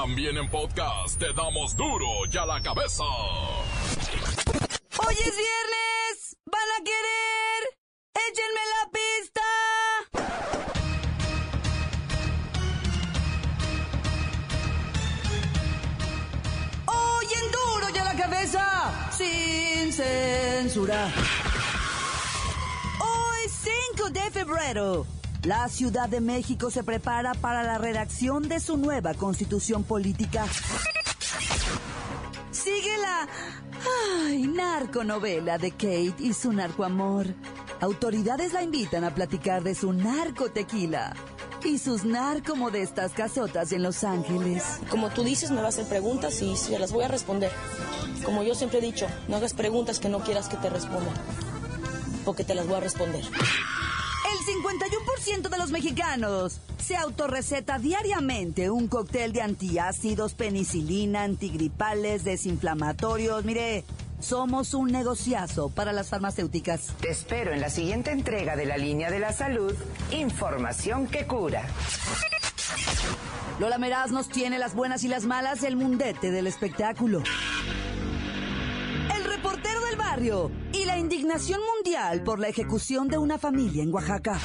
También 0.00 0.38
en 0.38 0.48
podcast 0.48 1.18
te 1.18 1.32
damos 1.32 1.74
duro 1.74 2.06
y 2.32 2.36
a 2.36 2.46
la 2.46 2.62
cabeza. 2.62 3.02
Hoy 5.04 5.14
es 5.14 5.36
viernes. 5.36 6.36
¿Van 6.46 6.70
a 6.76 6.84
querer? 6.84 7.60
Échenme 8.14 8.60
la 8.74 8.84
pista. 8.94 9.42
Hoy 16.86 17.26
en 17.34 17.50
duro 17.50 17.88
y 17.92 17.98
a 17.98 18.04
la 18.04 18.14
cabeza. 18.14 19.10
Sin 19.10 19.92
censura. 19.92 21.12
Hoy 23.00 23.48
5 23.96 24.10
de 24.10 24.30
febrero. 24.30 25.17
La 25.44 25.68
Ciudad 25.68 26.08
de 26.08 26.20
México 26.20 26.70
se 26.70 26.82
prepara 26.82 27.32
para 27.34 27.62
la 27.62 27.78
redacción 27.78 28.48
de 28.48 28.58
su 28.58 28.76
nueva 28.76 29.14
constitución 29.14 29.84
política. 29.84 30.44
Sigue 32.50 32.98
la 32.98 33.28
ay, 34.26 34.46
narconovela 34.48 35.58
de 35.58 35.70
Kate 35.70 36.16
y 36.18 36.32
su 36.32 36.52
narcoamor. 36.52 37.26
Autoridades 37.80 38.52
la 38.52 38.62
invitan 38.62 39.04
a 39.04 39.14
platicar 39.14 39.62
de 39.62 39.76
su 39.76 39.92
narco 39.92 40.50
tequila 40.50 41.14
y 41.64 41.78
sus 41.78 42.04
narcomodestas 42.04 43.12
casotas 43.12 43.70
en 43.70 43.84
Los 43.84 44.02
Ángeles. 44.02 44.80
Como 44.90 45.08
tú 45.10 45.22
dices, 45.22 45.52
me 45.52 45.62
vas 45.62 45.78
a 45.78 45.82
hacer 45.82 45.86
preguntas 45.86 46.42
y 46.42 46.56
se 46.56 46.78
las 46.80 46.90
voy 46.90 47.04
a 47.04 47.08
responder. 47.08 47.52
Como 48.24 48.42
yo 48.42 48.56
siempre 48.56 48.80
he 48.80 48.82
dicho, 48.82 49.06
no 49.28 49.36
hagas 49.36 49.54
preguntas 49.54 50.00
que 50.00 50.08
no 50.08 50.18
quieras 50.20 50.48
que 50.48 50.56
te 50.56 50.68
responda. 50.68 51.12
Porque 52.24 52.42
te 52.42 52.56
las 52.56 52.66
voy 52.66 52.76
a 52.76 52.80
responder. 52.80 53.24
El 54.70 54.78
51% 54.78 55.48
de 55.48 55.58
los 55.58 55.70
mexicanos 55.70 56.60
se 56.78 56.94
autorreceta 56.94 57.78
diariamente 57.78 58.70
un 58.70 58.86
cóctel 58.86 59.32
de 59.32 59.40
antiácidos, 59.40 60.34
penicilina, 60.34 61.22
antigripales, 61.22 62.22
desinflamatorios. 62.22 63.44
Mire, 63.46 63.84
somos 64.20 64.74
un 64.74 64.92
negociazo 64.92 65.70
para 65.70 65.92
las 65.92 66.10
farmacéuticas. 66.10 66.92
Te 67.00 67.10
espero 67.10 67.52
en 67.52 67.60
la 67.60 67.70
siguiente 67.70 68.10
entrega 68.10 68.56
de 68.56 68.66
la 68.66 68.76
línea 68.76 69.10
de 69.10 69.20
la 69.20 69.32
salud, 69.32 69.74
información 70.10 71.06
que 71.06 71.26
cura. 71.26 71.62
Lola 73.58 73.78
Meraz 73.78 74.10
nos 74.10 74.28
tiene 74.28 74.58
las 74.58 74.74
buenas 74.74 75.02
y 75.02 75.08
las 75.08 75.24
malas 75.24 75.62
del 75.62 75.76
mundete 75.76 76.30
del 76.30 76.46
espectáculo. 76.46 77.22
El 79.16 79.24
reportero 79.24 79.80
del 79.86 79.96
barrio 79.96 80.50
la 80.88 80.96
indignación 80.96 81.60
mundial 81.74 82.22
por 82.22 82.40
la 82.40 82.48
ejecución 82.48 83.08
de 83.08 83.18
una 83.18 83.36
familia 83.36 83.82
en 83.82 83.92
Oaxaca. 83.92 84.38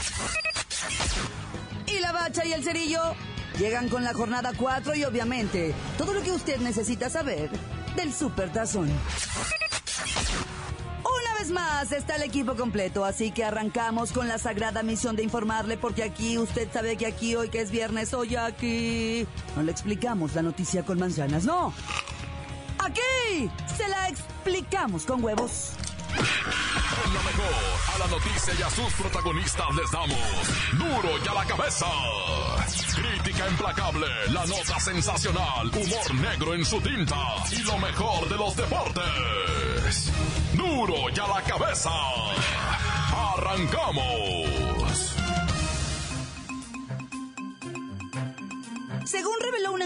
Y 1.88 2.00
la 2.00 2.11
bacha 2.11 2.45
y 2.45 2.52
el 2.52 2.61
cerillo 2.61 3.00
llegan 3.58 3.88
con 3.88 4.03
la 4.03 4.13
jornada 4.13 4.52
4 4.55 4.94
y 4.95 5.05
obviamente 5.05 5.73
todo 5.97 6.13
lo 6.13 6.22
que 6.22 6.33
usted 6.33 6.59
necesita 6.59 7.09
saber 7.09 7.50
del 7.95 8.13
Super 8.13 8.52
Tazón. 8.52 8.89
Una 11.00 11.39
vez 11.39 11.50
más 11.50 11.94
está 11.94 12.17
el 12.17 12.23
equipo 12.23 12.55
completo, 12.55 13.05
así 13.05 13.31
que 13.31 13.45
arrancamos 13.45 14.11
con 14.11 14.28
la 14.28 14.38
sagrada 14.38 14.83
misión 14.83 15.16
de 15.16 15.23
informarle 15.23 15.78
porque 15.78 16.03
aquí 16.03 16.38
usted 16.38 16.67
sabe 16.73 16.97
que 16.97 17.05
aquí 17.05 17.38
hoy 17.38 17.47
que 17.47 17.61
es 17.61 17.72
viernes, 17.72 18.13
hoy 18.13 18.35
aquí 18.35 19.25
no 19.55 19.63
le 19.63 19.72
explicamos 19.72 20.35
la 20.35 20.41
noticia 20.41 20.83
con 20.83 21.00
manzanas, 21.00 21.45
no. 21.45 21.73
Aquí 22.80 23.50
se 23.78 23.88
la 23.88 24.09
explicamos 24.09 25.05
con 25.05 25.23
huevos. 25.23 25.78
En 26.23 27.13
la 27.13 27.21
mejor, 27.21 27.95
a 27.95 27.97
la 27.99 28.07
noticia 28.07 28.53
y 28.57 28.61
a 28.61 28.69
sus 28.69 28.93
protagonistas 28.93 29.75
les 29.75 29.91
damos 29.91 30.17
duro 30.71 31.17
y 31.23 31.27
a 31.27 31.33
la 31.33 31.45
cabeza. 31.45 31.85
Crítica 32.95 33.49
implacable, 33.49 34.07
la 34.29 34.45
nota 34.45 34.79
sensacional, 34.79 35.67
humor 35.67 36.16
negro 36.16 36.53
en 36.53 36.63
su 36.63 36.79
tinta 36.79 37.17
y 37.51 37.63
lo 37.63 37.77
mejor 37.77 38.29
de 38.29 38.38
los 38.38 38.55
deportes. 38.55 40.11
Duro 40.53 41.09
y 41.13 41.19
a 41.19 41.27
la 41.27 41.41
cabeza. 41.41 41.91
Arrancamos. 43.35 44.53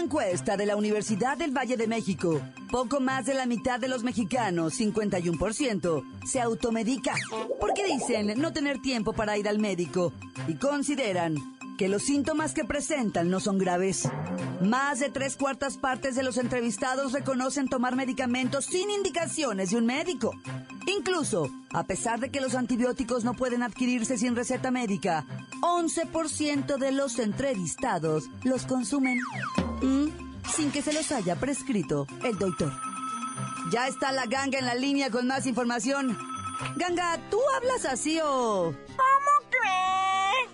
Encuesta 0.08 0.56
de 0.56 0.64
la 0.64 0.74
Universidad 0.74 1.36
del 1.36 1.54
Valle 1.54 1.76
de 1.76 1.86
México, 1.86 2.40
poco 2.70 2.98
más 2.98 3.26
de 3.26 3.34
la 3.34 3.44
mitad 3.44 3.78
de 3.78 3.88
los 3.88 4.04
mexicanos, 4.04 4.80
51%, 4.80 6.02
se 6.26 6.40
automedica 6.40 7.12
porque 7.60 7.84
dicen 7.84 8.32
no 8.40 8.54
tener 8.54 8.80
tiempo 8.80 9.12
para 9.12 9.36
ir 9.36 9.46
al 9.46 9.58
médico 9.58 10.14
y 10.46 10.54
consideran 10.54 11.34
que 11.76 11.90
los 11.90 12.04
síntomas 12.04 12.54
que 12.54 12.64
presentan 12.64 13.28
no 13.28 13.38
son 13.38 13.58
graves. 13.58 14.08
Más 14.62 14.98
de 14.98 15.10
tres 15.10 15.36
cuartas 15.36 15.76
partes 15.76 16.16
de 16.16 16.22
los 16.22 16.38
entrevistados 16.38 17.12
reconocen 17.12 17.68
tomar 17.68 17.94
medicamentos 17.94 18.64
sin 18.64 18.88
indicaciones 18.90 19.70
de 19.70 19.76
un 19.76 19.84
médico. 19.84 20.32
Incluso, 20.86 21.50
a 21.74 21.84
pesar 21.84 22.18
de 22.18 22.30
que 22.30 22.40
los 22.40 22.54
antibióticos 22.54 23.24
no 23.24 23.34
pueden 23.34 23.62
adquirirse 23.62 24.16
sin 24.16 24.34
receta 24.34 24.70
médica, 24.70 25.26
11% 25.60 26.76
de 26.78 26.92
los 26.92 27.18
entrevistados 27.18 28.24
los 28.44 28.64
consumen 28.66 29.18
mm, 29.82 30.06
sin 30.54 30.70
que 30.70 30.82
se 30.82 30.92
los 30.92 31.10
haya 31.12 31.36
prescrito 31.36 32.06
el 32.22 32.38
doctor. 32.38 32.72
Ya 33.70 33.86
está 33.86 34.12
la 34.12 34.26
ganga 34.26 34.58
en 34.58 34.66
la 34.66 34.74
línea 34.74 35.10
con 35.10 35.26
más 35.26 35.46
información. 35.46 36.16
Ganga, 36.76 37.18
¿tú 37.30 37.38
hablas 37.56 37.84
así 37.84 38.18
o...? 38.22 38.74
¿Cómo 38.86 39.30
crees? 39.50 40.48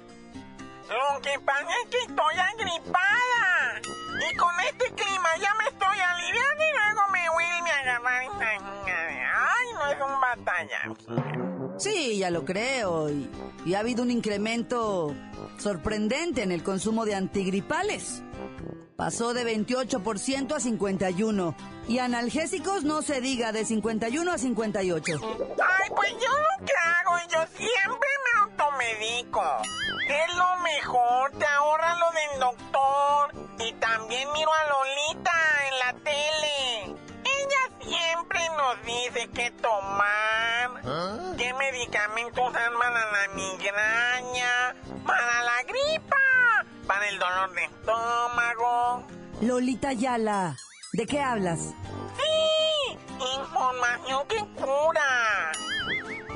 Lo 0.88 1.20
que 1.20 1.38
pasa 1.40 1.68
es 1.82 1.90
que 1.90 1.98
estoy 1.98 2.34
agripada. 2.38 3.80
Y 4.30 4.36
con 4.36 4.60
este 4.68 4.94
clima 4.94 5.28
ya 5.40 5.54
me 5.54 5.64
estoy 5.64 5.98
aliviando 5.98 6.64
y 6.64 6.72
luego 6.78 7.08
me 7.12 7.30
vuelve 7.30 7.70
a 7.70 7.78
agarrar 7.80 8.22
esta... 8.24 8.46
Ay, 9.36 9.72
no 9.74 9.86
es 9.86 9.98
un 10.00 10.20
batalla. 10.20 11.53
Sí, 11.78 12.18
ya 12.18 12.30
lo 12.30 12.44
creo. 12.44 13.10
Y, 13.10 13.28
y 13.66 13.74
ha 13.74 13.80
habido 13.80 14.02
un 14.02 14.10
incremento 14.10 15.14
sorprendente 15.58 16.42
en 16.42 16.52
el 16.52 16.62
consumo 16.62 17.04
de 17.04 17.14
antigripales. 17.14 18.22
Pasó 18.96 19.34
de 19.34 19.44
28% 19.44 20.52
a 20.52 20.60
51%. 20.60 21.54
Y 21.88 21.98
analgésicos 21.98 22.84
no 22.84 23.02
se 23.02 23.20
diga 23.20 23.52
de 23.52 23.64
51 23.64 24.32
a 24.32 24.38
58. 24.38 25.20
Ay, 25.22 25.90
pues 25.94 26.10
yo 26.12 26.30
lo 26.30 26.64
que 26.64 26.72
hago, 26.72 27.18
yo 27.30 27.56
siempre 27.56 28.08
me 28.24 28.40
automedico. 28.42 29.42
Es 30.08 30.36
lo 30.36 30.62
mejor, 30.62 31.32
te 31.32 31.44
ahorra 31.44 31.96
lo 31.96 32.06
del 32.12 32.40
doctor. 32.40 33.34
Y 33.66 33.72
también 33.74 34.28
miro 34.32 34.50
a 34.52 34.64
Lolita 34.70 35.32
en 35.68 35.78
la 35.78 36.04
tele. 36.04 36.96
Siempre 37.86 38.40
nos 38.56 38.84
dice 38.84 39.30
qué 39.34 39.50
tomar, 39.50 40.82
qué 41.36 41.52
medicamentos 41.54 42.48
usar 42.48 42.72
para 42.72 43.12
la 43.12 43.34
migraña, 43.34 44.74
para 45.06 45.42
la 45.44 45.62
gripa, 45.62 46.16
para 46.86 47.08
el 47.08 47.18
dolor 47.18 47.54
de 47.54 47.64
estómago. 47.64 49.06
Lolita 49.40 49.92
Yala, 49.92 50.56
¿de 50.92 51.06
qué 51.06 51.20
hablas? 51.20 51.74
¡Sí! 52.16 52.98
Información 53.38 54.26
que 54.28 54.38
cura. 54.60 55.52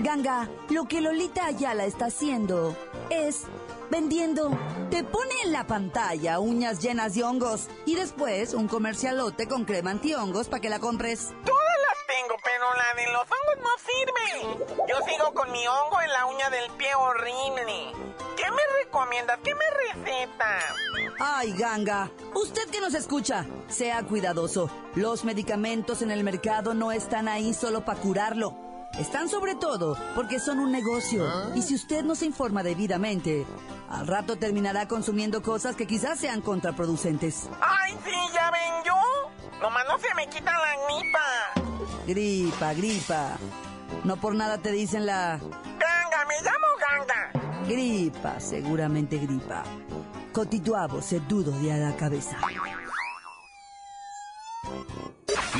Ganga, 0.00 0.48
lo 0.70 0.86
que 0.86 1.00
Lolita 1.00 1.46
Ayala 1.46 1.84
está 1.84 2.06
haciendo 2.06 2.76
es 3.10 3.46
vendiendo. 3.90 4.50
Te 4.90 5.04
pone 5.04 5.34
en 5.44 5.52
la 5.52 5.66
pantalla 5.66 6.40
uñas 6.40 6.80
llenas 6.80 7.14
de 7.14 7.22
hongos 7.22 7.68
y 7.84 7.94
después 7.94 8.54
un 8.54 8.68
comercialote 8.68 9.46
con 9.46 9.66
crema 9.66 9.90
antihongos 9.90 10.48
para 10.48 10.60
que 10.60 10.70
la 10.70 10.78
compres. 10.78 11.28
Todas 11.44 11.76
las 11.82 12.06
tengo, 12.06 12.36
pero 12.42 12.74
la 12.74 12.94
de 12.94 13.12
los 13.12 13.22
hongos 13.22 13.58
no 13.62 13.70
sirve. 13.84 14.88
Yo 14.88 14.96
sigo 15.06 15.34
con 15.34 15.52
mi 15.52 15.66
hongo 15.66 16.00
en 16.00 16.10
la 16.10 16.24
uña 16.26 16.48
del 16.48 16.70
pie 16.78 16.94
horrible. 16.94 17.92
¿Qué 18.34 18.50
me 18.50 18.62
recomiendas? 18.82 19.38
¿Qué 19.44 19.54
me 19.54 20.04
recetas? 20.04 20.64
Ay, 21.20 21.52
Ganga, 21.52 22.10
usted 22.34 22.70
que 22.70 22.80
nos 22.80 22.94
escucha, 22.94 23.44
sea 23.68 24.02
cuidadoso. 24.04 24.70
Los 24.94 25.24
medicamentos 25.24 26.00
en 26.00 26.10
el 26.10 26.24
mercado 26.24 26.72
no 26.72 26.92
están 26.92 27.28
ahí 27.28 27.52
solo 27.52 27.84
para 27.84 28.00
curarlo. 28.00 28.56
Están 28.98 29.28
sobre 29.28 29.54
todo 29.54 29.98
porque 30.14 30.40
son 30.40 30.58
un 30.58 30.72
negocio. 30.72 31.24
Y 31.54 31.62
si 31.62 31.74
usted 31.74 32.02
no 32.04 32.14
se 32.14 32.24
informa 32.24 32.62
debidamente, 32.62 33.46
al 33.90 34.06
rato 34.06 34.36
terminará 34.36 34.86
consumiendo 34.88 35.42
cosas 35.42 35.76
que 35.76 35.86
quizás 35.86 36.18
sean 36.18 36.40
contraproducentes. 36.40 37.48
¡Ay, 37.60 37.96
sí, 38.04 38.10
ya 38.34 38.50
ven 38.50 38.84
yo! 38.84 38.94
Nomás 39.60 39.84
no 39.88 39.98
se 39.98 40.14
me 40.14 40.26
quita 40.28 40.52
la 40.52 40.76
gripa. 41.00 41.78
Gripa, 42.06 42.72
gripa. 42.74 43.38
No 44.04 44.16
por 44.16 44.34
nada 44.34 44.58
te 44.58 44.70
dicen 44.70 45.06
la 45.06 45.38
Ganga, 45.38 46.24
me 46.28 46.34
llamo 46.42 46.66
Ganga. 46.78 47.66
gripa, 47.66 48.38
seguramente 48.40 49.18
gripa. 49.18 49.64
Cotituavo 50.32 51.02
se 51.02 51.20
dudo 51.20 51.50
de 51.60 51.72
a 51.72 51.76
la 51.78 51.96
cabeza. 51.96 52.36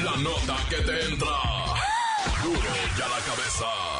La 0.05 0.17
nota 0.17 0.57
que 0.71 0.77
te 0.77 1.05
entra. 1.07 1.27
Duro 2.43 2.61
y 2.97 3.01
a 3.03 3.09
la 3.09 3.19
cabeza. 3.27 3.98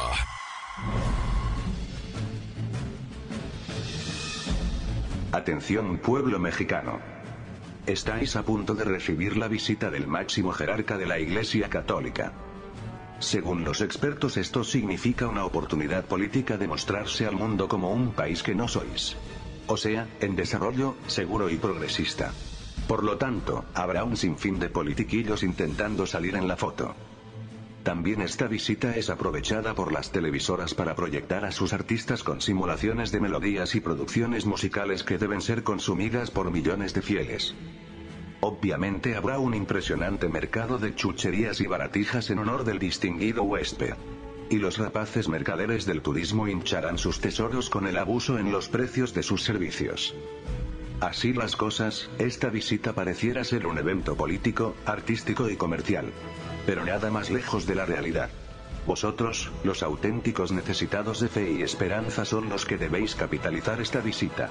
Atención 5.39 5.99
pueblo 5.99 6.37
mexicano. 6.37 6.99
Estáis 7.87 8.35
a 8.35 8.43
punto 8.43 8.75
de 8.75 8.83
recibir 8.83 9.37
la 9.37 9.47
visita 9.47 9.89
del 9.89 10.05
máximo 10.05 10.51
jerarca 10.51 10.97
de 10.97 11.05
la 11.05 11.17
Iglesia 11.17 11.69
Católica. 11.69 12.33
Según 13.19 13.63
los 13.63 13.79
expertos 13.79 14.35
esto 14.35 14.65
significa 14.65 15.27
una 15.27 15.45
oportunidad 15.45 16.03
política 16.03 16.57
de 16.57 16.67
mostrarse 16.67 17.25
al 17.25 17.37
mundo 17.37 17.69
como 17.69 17.89
un 17.93 18.11
país 18.11 18.43
que 18.43 18.53
no 18.53 18.67
sois. 18.67 19.15
O 19.67 19.77
sea, 19.77 20.09
en 20.19 20.35
desarrollo, 20.35 20.97
seguro 21.07 21.49
y 21.49 21.55
progresista. 21.55 22.33
Por 22.85 23.05
lo 23.05 23.17
tanto, 23.17 23.63
habrá 23.73 24.03
un 24.03 24.17
sinfín 24.17 24.59
de 24.59 24.67
politiquillos 24.67 25.43
intentando 25.43 26.05
salir 26.05 26.35
en 26.35 26.49
la 26.49 26.57
foto. 26.57 26.95
También 27.83 28.21
esta 28.21 28.47
visita 28.47 28.95
es 28.95 29.09
aprovechada 29.09 29.73
por 29.73 29.91
las 29.91 30.11
televisoras 30.11 30.73
para 30.73 30.95
proyectar 30.95 31.45
a 31.45 31.51
sus 31.51 31.71
artistas 31.71 32.23
con 32.23 32.41
simulaciones 32.41 33.11
de 33.11 33.21
melodías 33.21 33.73
y 33.73 33.79
producciones 33.79 34.45
musicales 34.45 35.03
que 35.03 35.17
deben 35.17 35.41
ser 35.41 35.63
consumidas 35.63 36.29
por 36.29 36.51
millones 36.51 36.93
de 36.93 37.01
fieles. 37.01 37.55
Obviamente 38.41 39.15
habrá 39.15 39.39
un 39.39 39.53
impresionante 39.53 40.27
mercado 40.29 40.77
de 40.77 40.93
chucherías 40.95 41.61
y 41.61 41.67
baratijas 41.67 42.29
en 42.29 42.39
honor 42.39 42.63
del 42.63 42.79
distinguido 42.79 43.43
huésped. 43.43 43.95
Y 44.49 44.57
los 44.57 44.77
rapaces 44.77 45.27
mercaderes 45.27 45.85
del 45.85 46.01
turismo 46.01 46.47
hincharán 46.47 46.97
sus 46.97 47.19
tesoros 47.19 47.69
con 47.69 47.87
el 47.87 47.97
abuso 47.97 48.39
en 48.39 48.51
los 48.51 48.67
precios 48.67 49.13
de 49.13 49.23
sus 49.23 49.43
servicios. 49.43 50.15
Así 51.01 51.31
las 51.31 51.55
cosas, 51.55 52.09
esta 52.17 52.49
visita 52.49 52.91
pareciera 52.91 53.45
ser 53.45 53.65
un 53.67 53.77
evento 53.77 54.17
político, 54.17 54.75
artístico 54.85 55.49
y 55.49 55.55
comercial. 55.55 56.11
Pero 56.65 56.83
nada 56.83 57.09
más 57.09 57.29
lejos 57.29 57.65
de 57.65 57.75
la 57.75 57.85
realidad. 57.85 58.29
Vosotros, 58.85 59.49
los 59.63 59.81
auténticos 59.81 60.51
necesitados 60.51 61.21
de 61.21 61.29
fe 61.29 61.51
y 61.51 61.61
esperanza 61.61 62.25
son 62.25 62.49
los 62.49 62.65
que 62.65 62.77
debéis 62.77 63.15
capitalizar 63.15 63.79
esta 63.79 64.01
visita. 64.01 64.49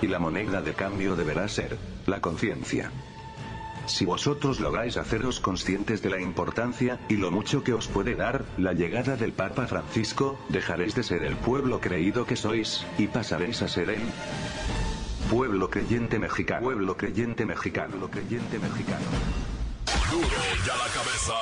Y 0.00 0.06
la 0.06 0.20
moneda 0.20 0.62
de 0.62 0.74
cambio 0.74 1.16
deberá 1.16 1.48
ser, 1.48 1.76
la 2.06 2.20
conciencia. 2.20 2.92
Si 3.86 4.04
vosotros 4.04 4.60
lográis 4.60 4.98
haceros 4.98 5.40
conscientes 5.40 6.02
de 6.02 6.10
la 6.10 6.20
importancia, 6.20 7.00
y 7.08 7.16
lo 7.16 7.30
mucho 7.30 7.64
que 7.64 7.72
os 7.72 7.88
puede 7.88 8.14
dar, 8.14 8.44
la 8.58 8.74
llegada 8.74 9.16
del 9.16 9.32
Papa 9.32 9.66
Francisco, 9.66 10.38
dejaréis 10.50 10.94
de 10.94 11.02
ser 11.02 11.24
el 11.24 11.36
pueblo 11.36 11.80
creído 11.80 12.26
que 12.26 12.36
sois, 12.36 12.84
y 12.98 13.06
pasaréis 13.06 13.62
a 13.62 13.68
ser 13.68 13.90
el 13.90 14.02
pueblo 15.28 15.68
creyente 15.68 16.18
mexicano. 16.18 16.62
Pueblo 16.62 16.96
creyente 16.96 17.44
mexicano. 17.44 17.90
Pueblo 17.90 18.10
creyente 18.10 18.58
mexicano. 18.58 19.04
Duro 20.10 20.26
ya 20.66 20.76
la 20.76 20.86
cabeza. 20.88 21.34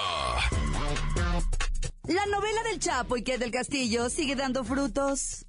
La 2.09 2.27
novela 2.27 2.63
del 2.65 2.79
Chapo 2.79 3.17
y 3.17 3.23
que 3.23 3.39
del 3.39 3.51
Castillo 3.51 4.09
sigue 4.11 4.35
dando 4.37 4.65
frutos. 4.65 5.47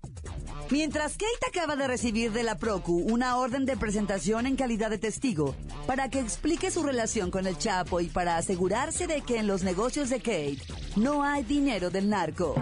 Mientras 0.69 1.13
Kate 1.13 1.47
acaba 1.47 1.75
de 1.75 1.87
recibir 1.87 2.31
de 2.31 2.43
la 2.43 2.57
Procu 2.57 2.97
una 2.97 3.37
orden 3.37 3.65
de 3.65 3.77
presentación 3.77 4.45
en 4.45 4.57
calidad 4.57 4.89
de 4.89 4.97
testigo 4.97 5.55
para 5.85 6.09
que 6.09 6.19
explique 6.19 6.71
su 6.71 6.83
relación 6.83 7.31
con 7.31 7.47
el 7.47 7.57
Chapo 7.57 8.01
y 8.01 8.07
para 8.07 8.37
asegurarse 8.37 9.07
de 9.07 9.21
que 9.21 9.37
en 9.37 9.47
los 9.47 9.63
negocios 9.63 10.09
de 10.09 10.17
Kate 10.17 10.59
no 10.95 11.23
hay 11.23 11.43
dinero 11.43 11.89
del 11.89 12.09
narco. 12.09 12.55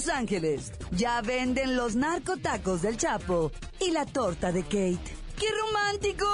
Los 0.00 0.08
Ángeles 0.08 0.72
ya 0.92 1.20
venden 1.20 1.76
los 1.76 1.94
narcotacos 1.94 2.80
del 2.80 2.96
Chapo 2.96 3.52
y 3.80 3.90
la 3.90 4.06
torta 4.06 4.50
de 4.50 4.62
Kate. 4.62 5.14
¡Qué 5.38 5.44
romántico! 5.60 6.26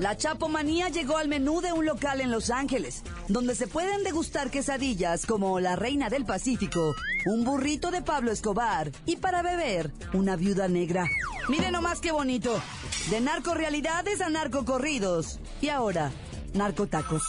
La 0.00 0.16
chapomanía 0.16 0.88
llegó 0.88 1.16
al 1.16 1.28
menú 1.28 1.60
de 1.60 1.72
un 1.72 1.86
local 1.86 2.20
en 2.20 2.32
Los 2.32 2.50
Ángeles, 2.50 3.04
donde 3.28 3.54
se 3.54 3.68
pueden 3.68 4.02
degustar 4.02 4.50
quesadillas 4.50 5.24
como 5.24 5.60
la 5.60 5.76
Reina 5.76 6.10
del 6.10 6.24
Pacífico, 6.24 6.96
un 7.26 7.44
burrito 7.44 7.92
de 7.92 8.02
Pablo 8.02 8.32
Escobar 8.32 8.90
y 9.06 9.14
para 9.14 9.42
beber, 9.42 9.92
una 10.12 10.34
viuda 10.34 10.66
negra. 10.66 11.04
Miren 11.48 11.70
nomás 11.70 12.00
qué 12.00 12.10
bonito. 12.10 12.60
De 13.08 13.20
narcorealidades 13.20 14.20
a 14.20 14.30
narcocorridos. 14.30 15.38
Y 15.60 15.68
ahora, 15.68 16.10
narcotacos. 16.54 17.22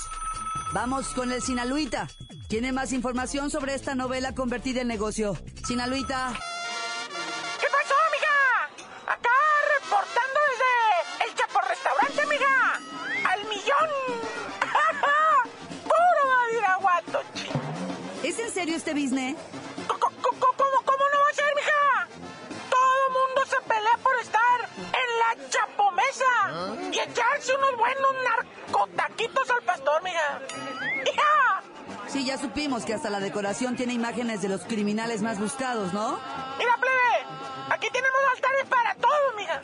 Vamos 0.73 1.09
con 1.09 1.31
el 1.33 1.41
Sinaluita. 1.41 2.07
¿Tiene 2.47 2.71
más 2.71 2.93
información 2.93 3.49
sobre 3.49 3.73
esta 3.75 3.93
novela 3.93 4.33
convertida 4.33 4.81
en 4.81 4.87
negocio? 4.87 5.37
Sinaluita. 5.67 6.31
¿Qué 7.59 7.67
pasó, 7.67 7.93
amiga? 8.07 8.69
Acá 9.07 9.29
reportando 9.75 10.39
desde 10.49 11.29
el 11.29 11.35
Chapo 11.35 11.59
Restaurante, 11.67 12.21
amiga. 12.21 12.79
Al 13.29 13.43
millón. 13.49 13.89
Puro 15.83 16.29
badiraguato, 16.29 17.21
chico. 17.33 17.59
¿Es 18.23 18.39
en 18.39 18.51
serio 18.51 18.77
este 18.77 18.93
business? 18.93 19.35
¿Cómo, 19.87 19.99
cómo, 20.21 20.81
cómo 20.85 21.03
no 21.13 21.19
va 21.19 21.29
a 21.31 21.33
ser, 21.33 21.53
mija? 21.53 22.07
Todo 22.69 23.09
mundo 23.09 23.41
se 23.45 23.61
pelea 23.67 23.97
por 24.01 24.15
estar 24.21 24.69
en 24.77 25.09
la 25.19 25.49
chapomesa 25.49 26.93
y 26.93 26.99
echarse 26.99 27.55
unos 27.55 27.77
buenos 27.77 28.13
narcotaquitos 28.87 29.49
al 29.49 29.61
pastor, 29.63 30.03
mija. 30.03 30.41
¡Hija! 31.05 31.63
Sí, 32.07 32.25
ya 32.25 32.37
supimos 32.37 32.85
que 32.85 32.93
hasta 32.93 33.09
la 33.09 33.19
decoración 33.19 33.75
tiene 33.75 33.93
imágenes 33.93 34.41
de 34.41 34.49
los 34.49 34.61
criminales 34.61 35.21
más 35.21 35.39
buscados, 35.39 35.93
¿no? 35.93 36.19
Mira, 36.57 36.75
plebe, 36.77 37.25
aquí 37.69 37.89
tenemos 37.91 38.19
altares 38.35 38.65
para 38.65 38.95
todos, 38.95 39.35
mija. 39.37 39.61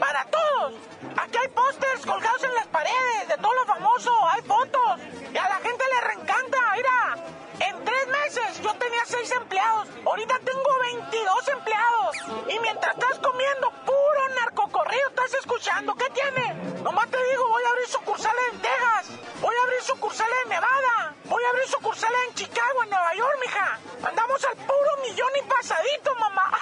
Para 0.00 0.24
todos. 0.26 0.74
Aquí 1.16 1.36
hay 1.36 1.48
pósters 1.48 2.06
colgados 2.06 2.42
en 2.44 2.54
las 2.54 2.66
paredes 2.68 3.28
de 3.28 3.36
todo 3.36 3.52
lo 3.54 3.66
famoso, 3.66 4.10
hay 4.28 4.42
fotos. 4.42 5.00
Y 5.32 5.36
a 5.36 5.48
la 5.48 5.56
gente 5.56 5.84
le 5.94 6.00
reencanta, 6.08 6.58
mira. 6.76 7.16
En 7.60 7.84
tres 7.84 8.08
meses 8.08 8.60
yo 8.62 8.74
tenía 8.74 9.04
seis 9.06 9.30
empleados. 9.32 9.88
Ahorita 10.04 10.38
tengo 10.44 10.78
22 10.82 11.48
empleados. 11.48 12.16
Y 12.48 12.58
mientras 12.60 12.94
estás 12.94 13.18
comiendo 13.18 13.70
puro 13.84 14.28
narcocorrido, 14.40 15.08
estás 15.10 15.34
escuchando. 15.34 15.94
¿Qué 15.94 16.06
tiene? 16.10 16.54
Nomás 16.82 17.08
te 17.08 17.22
digo, 17.30 17.48
voy 17.48 17.61
abrir 17.82 17.88
sucursales 17.88 18.42
en 18.52 18.60
Texas. 18.60 19.18
Voy 19.40 19.54
a 19.54 19.64
abrir 19.64 19.82
sucursales 19.82 20.34
en 20.44 20.50
Nevada. 20.50 21.14
Voy 21.28 21.42
a 21.42 21.50
abrir 21.50 21.68
sucursales 21.68 22.18
en 22.28 22.34
Chicago, 22.34 22.82
en 22.84 22.90
Nueva 22.90 23.14
York, 23.16 23.38
mija. 23.40 23.78
Andamos 24.08 24.44
al 24.44 24.56
puro 24.56 24.90
millón 25.02 25.30
y 25.38 25.48
pasadito, 25.48 26.10
mamá. 26.20 26.52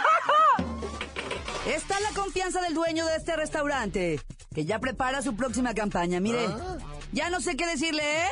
Está 1.66 2.00
la 2.00 2.10
confianza 2.10 2.60
del 2.62 2.74
dueño 2.74 3.06
de 3.06 3.16
este 3.16 3.36
restaurante, 3.36 4.20
que 4.54 4.64
ya 4.64 4.78
prepara 4.78 5.22
su 5.22 5.36
próxima 5.36 5.74
campaña. 5.74 6.20
Mire, 6.20 6.46
ya 7.12 7.28
no 7.30 7.40
sé 7.40 7.56
qué 7.56 7.66
decirle, 7.66 8.02
¿eh? 8.02 8.28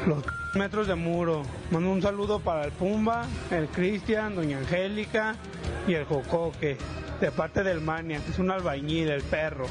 los 0.08 0.24
metros 0.56 0.88
de 0.88 0.96
muro. 0.96 1.44
Mando 1.72 1.92
un 1.92 2.02
saludo 2.02 2.40
para 2.40 2.66
el 2.66 2.72
Pumba, 2.72 3.26
el 3.52 3.68
Cristian, 3.68 4.36
Doña 4.36 4.60
Angélica 4.60 5.36
y 5.88 5.94
el 5.94 6.06
Jocoque, 6.06 6.78
de 7.20 7.32
parte 7.32 7.64
del 7.64 7.82
Mania, 7.82 8.20
que 8.24 8.32
es 8.32 8.40
un 8.40 8.52
albañil, 8.52 9.10
el 9.10 9.22
perro. 9.24 9.66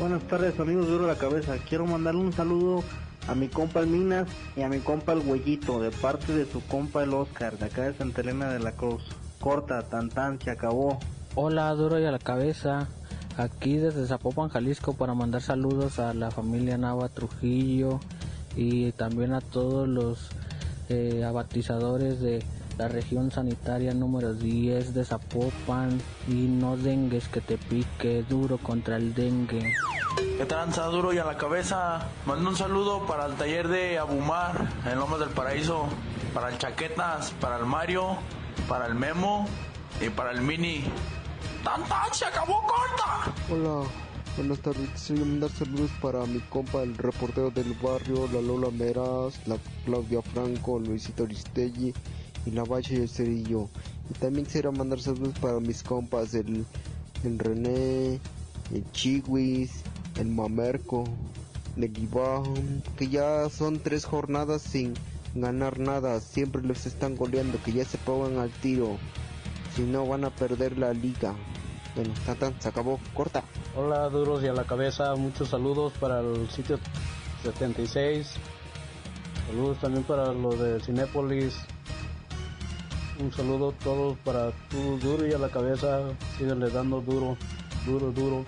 Buenas 0.00 0.22
tardes, 0.24 0.58
amigos 0.60 0.86
de 0.86 0.92
Duro 0.92 1.06
la 1.06 1.16
Cabeza. 1.16 1.56
Quiero 1.68 1.86
mandarle 1.86 2.20
un 2.20 2.32
saludo 2.32 2.84
a 3.26 3.34
mi 3.34 3.48
compa 3.48 3.80
el 3.80 3.88
Minas 3.88 4.28
y 4.56 4.62
a 4.62 4.68
mi 4.68 4.78
compa 4.78 5.12
el 5.12 5.20
Huellito, 5.20 5.80
de 5.80 5.90
parte 5.90 6.32
de 6.32 6.46
su 6.46 6.64
compa 6.66 7.02
el 7.02 7.14
Oscar, 7.14 7.58
de 7.58 7.66
acá 7.66 7.82
de 7.82 7.94
Santa 7.94 8.20
Elena 8.20 8.50
de 8.50 8.60
la 8.60 8.72
Cruz. 8.72 9.04
Corta, 9.40 9.82
tan 9.82 10.08
tan, 10.08 10.40
se 10.40 10.50
acabó. 10.50 10.98
Hola, 11.34 11.72
duro 11.74 11.98
y 11.98 12.04
a 12.04 12.10
la 12.10 12.18
cabeza. 12.18 12.88
Aquí 13.36 13.76
desde 13.76 14.06
Zapopan, 14.06 14.48
Jalisco, 14.48 14.94
para 14.94 15.14
mandar 15.14 15.42
saludos 15.42 15.98
a 15.98 16.12
la 16.12 16.30
familia 16.30 16.76
Nava 16.76 17.08
Trujillo 17.08 18.00
y 18.58 18.90
también 18.92 19.34
a 19.34 19.40
todos 19.40 19.88
los 19.88 20.30
eh, 20.88 21.22
abatizadores 21.24 22.20
de 22.20 22.44
la 22.76 22.88
región 22.88 23.30
sanitaria 23.30 23.94
número 23.94 24.34
10 24.34 24.94
de 24.94 25.04
Zapopan 25.04 26.00
y 26.26 26.32
no 26.32 26.76
dengues 26.76 27.28
que 27.28 27.40
te 27.40 27.56
pique 27.56 28.24
duro 28.28 28.58
contra 28.58 28.96
el 28.96 29.14
dengue. 29.14 29.74
¿Qué 30.36 30.44
tranza 30.44 30.86
duro 30.86 31.12
y 31.12 31.18
a 31.18 31.24
la 31.24 31.36
cabeza? 31.36 32.08
Mando 32.26 32.50
un 32.50 32.56
saludo 32.56 33.06
para 33.06 33.26
el 33.26 33.34
taller 33.34 33.68
de 33.68 33.96
Abumar 33.96 34.68
en 34.84 34.98
Lomas 34.98 35.20
del 35.20 35.30
Paraíso, 35.30 35.86
para 36.34 36.48
el 36.48 36.58
Chaquetas, 36.58 37.30
para 37.40 37.58
el 37.58 37.64
Mario, 37.64 38.16
para 38.68 38.86
el 38.86 38.96
Memo 38.96 39.46
y 40.00 40.10
para 40.10 40.32
el 40.32 40.40
Mini. 40.40 40.82
¡Tan, 41.62 41.84
tan! 41.84 42.12
¡Se 42.12 42.24
acabó 42.24 42.60
corta! 42.66 43.32
Hola, 43.50 43.88
buenas 44.38 44.60
tardes. 44.60 44.88
Quisiera 44.90 45.24
mandar 45.24 45.50
saludos 45.50 45.90
para 46.00 46.24
mi 46.26 46.38
compa, 46.38 46.84
el 46.84 46.96
reportero 46.96 47.50
del 47.50 47.74
barrio, 47.82 48.28
la 48.32 48.40
Lola 48.40 48.70
Meras, 48.70 49.40
la 49.48 49.58
Claudia 49.84 50.22
Franco, 50.22 50.78
Luisito 50.78 51.24
Aristegui 51.24 51.92
y 52.46 52.50
la 52.52 52.62
Bacha 52.62 52.94
y 52.94 52.98
el 52.98 53.08
Cerillo. 53.08 53.68
Y 54.08 54.14
también 54.14 54.46
quisiera 54.46 54.70
mandar 54.70 55.00
saludos 55.00 55.36
para 55.40 55.58
mis 55.58 55.82
compas, 55.82 56.34
el, 56.34 56.64
el 57.24 57.38
René, 57.38 58.20
el 58.72 58.84
Chiwis, 58.92 59.82
el 60.16 60.28
Mamerco, 60.28 61.02
Iván, 61.76 62.84
que 62.96 63.08
ya 63.08 63.48
son 63.50 63.80
tres 63.80 64.04
jornadas 64.04 64.62
sin 64.62 64.94
ganar 65.34 65.80
nada. 65.80 66.20
Siempre 66.20 66.62
los 66.62 66.86
están 66.86 67.16
goleando, 67.16 67.60
que 67.64 67.72
ya 67.72 67.84
se 67.84 67.98
pongan 67.98 68.38
al 68.38 68.50
tiro. 68.50 68.98
Si 69.74 69.82
no, 69.82 70.06
van 70.06 70.24
a 70.24 70.30
perder 70.30 70.78
la 70.78 70.92
liga. 70.92 71.34
Bueno, 71.98 72.14
se 72.60 72.68
acabó, 72.68 73.00
corta. 73.12 73.42
Hola, 73.74 74.08
duros 74.08 74.44
y 74.44 74.46
a 74.46 74.52
la 74.52 74.62
cabeza, 74.62 75.16
muchos 75.16 75.48
saludos 75.48 75.92
para 75.98 76.20
el 76.20 76.48
sitio 76.48 76.78
76. 77.42 78.34
Saludos 79.48 79.80
también 79.80 80.04
para 80.04 80.32
los 80.32 80.56
de 80.60 80.78
Cinépolis. 80.78 81.56
Un 83.18 83.32
saludo 83.32 83.70
a 83.70 83.84
todos 83.84 84.16
para 84.18 84.52
tu 84.68 84.96
duro 85.00 85.26
y 85.26 85.32
a 85.32 85.38
la 85.38 85.48
cabeza. 85.48 86.02
Síguele 86.38 86.70
dando 86.70 87.00
duro, 87.00 87.36
duro, 87.84 88.12
duro. 88.12 88.46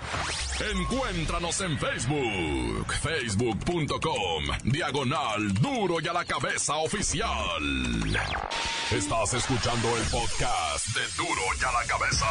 Encuéntranos 0.73 1.61
en 1.63 1.77
Facebook, 1.77 2.93
facebook.com, 3.01 4.45
diagonal 4.63 5.53
duro 5.55 5.97
y 6.01 6.07
a 6.07 6.13
la 6.13 6.25
cabeza 6.25 6.77
oficial. 6.77 7.29
Estás 8.93 9.35
escuchando 9.35 9.89
el 9.97 10.05
podcast 10.05 10.87
de 10.95 11.03
duro 11.17 11.43
y 11.61 11.65
a 11.65 11.73
la 11.73 11.85
cabeza. 11.89 12.27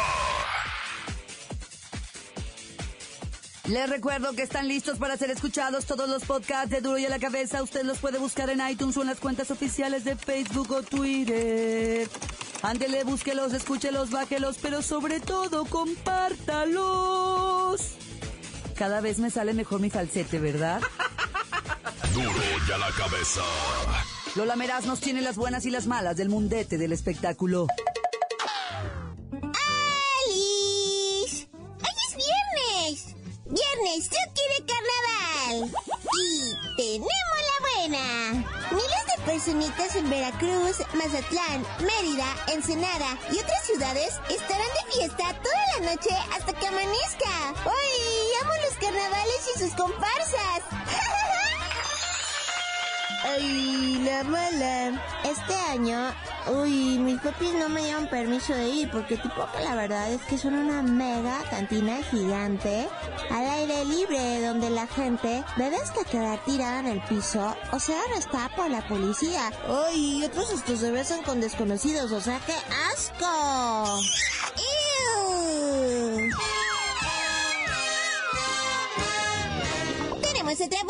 Les 3.70 3.88
recuerdo 3.88 4.32
que 4.32 4.42
están 4.42 4.66
listos 4.66 4.98
para 4.98 5.16
ser 5.16 5.30
escuchados 5.30 5.86
todos 5.86 6.08
los 6.08 6.24
podcasts 6.24 6.70
de 6.70 6.80
Duro 6.80 6.98
y 6.98 7.06
a 7.06 7.08
la 7.08 7.20
Cabeza. 7.20 7.62
Usted 7.62 7.84
los 7.84 7.98
puede 7.98 8.18
buscar 8.18 8.50
en 8.50 8.60
iTunes 8.68 8.96
o 8.96 9.02
en 9.02 9.06
las 9.06 9.20
cuentas 9.20 9.52
oficiales 9.52 10.02
de 10.02 10.16
Facebook 10.16 10.72
o 10.72 10.82
Twitter. 10.82 12.08
Ándele, 12.62 13.04
búsquelos, 13.04 13.52
escúchelos, 13.52 14.10
bájelos, 14.10 14.58
pero 14.60 14.82
sobre 14.82 15.20
todo 15.20 15.66
compártalos. 15.66 16.80
Cada 18.74 19.00
vez 19.00 19.20
me 19.20 19.30
sale 19.30 19.54
mejor 19.54 19.80
mi 19.80 19.88
falsete, 19.88 20.40
¿verdad? 20.40 20.80
Duro 22.12 22.32
y 22.68 22.72
a 22.72 22.78
la 22.78 22.90
cabeza. 22.90 23.42
Lola 24.34 24.56
Meraz 24.56 24.84
nos 24.84 24.98
tiene 24.98 25.22
las 25.22 25.36
buenas 25.36 25.64
y 25.64 25.70
las 25.70 25.86
malas 25.86 26.16
del 26.16 26.28
mundete 26.28 26.76
del 26.76 26.92
espectáculo. 26.92 27.68
¡Viernes, 33.90 34.10
yo 34.10 34.18
quiero 34.34 34.56
carnaval! 34.66 35.56
Y 36.18 36.54
tenemos 36.76 37.38
la 37.50 37.58
buena. 37.66 38.04
Miles 38.70 39.04
de 39.16 39.22
personitas 39.24 39.96
en 39.96 40.10
Veracruz, 40.10 40.76
Mazatlán, 40.94 41.66
Mérida, 41.80 42.26
Ensenada 42.48 43.18
y 43.32 43.38
otras 43.38 43.64
ciudades 43.64 44.20
estarán 44.28 44.60
de 44.60 44.92
fiesta 44.92 45.32
toda 45.42 45.64
la 45.78 45.86
noche 45.92 46.10
hasta 46.36 46.52
que 46.52 46.66
amanezca. 46.66 47.54
¡Uy! 47.64 48.34
¡Amo 48.42 48.52
los 48.64 48.74
carnavales 48.78 49.48
y 49.56 49.58
sus 49.58 49.74
comparsas! 49.74 50.60
Ay, 53.24 53.98
la 54.04 54.22
mala. 54.24 55.02
Este 55.24 55.54
año, 55.54 56.14
uy, 56.48 56.98
mis 56.98 57.20
papis 57.20 57.52
no 57.54 57.68
me 57.68 57.82
dieron 57.82 58.06
permiso 58.08 58.54
de 58.54 58.68
ir 58.68 58.90
porque 58.90 59.16
tipo 59.16 59.46
que 59.52 59.60
la 59.62 59.74
verdad 59.74 60.10
es 60.12 60.22
que 60.22 60.38
son 60.38 60.54
una 60.54 60.82
mega 60.82 61.42
cantina 61.50 62.02
gigante 62.10 62.88
al 63.30 63.46
aire 63.46 63.84
libre 63.84 64.40
donde 64.46 64.70
la 64.70 64.86
gente 64.86 65.44
bebe 65.56 65.76
hasta 65.76 66.04
quedar 66.04 66.38
tirada 66.44 66.80
en 66.80 66.86
el 66.86 67.02
piso 67.02 67.54
o 67.72 67.78
sea 67.78 68.00
arrestada 68.10 68.48
por 68.56 68.70
la 68.70 68.86
policía. 68.86 69.52
Uy, 69.68 70.20
y 70.20 70.24
otros 70.24 70.50
estos 70.52 70.80
se 70.80 70.90
besan 70.90 71.22
con 71.22 71.40
desconocidos, 71.40 72.12
o 72.12 72.20
sea 72.20 72.38
que 72.40 72.54
asco. 72.92 74.00
¡Ew! 74.56 76.30
Tenemos 80.22 80.60
otra 80.60 80.80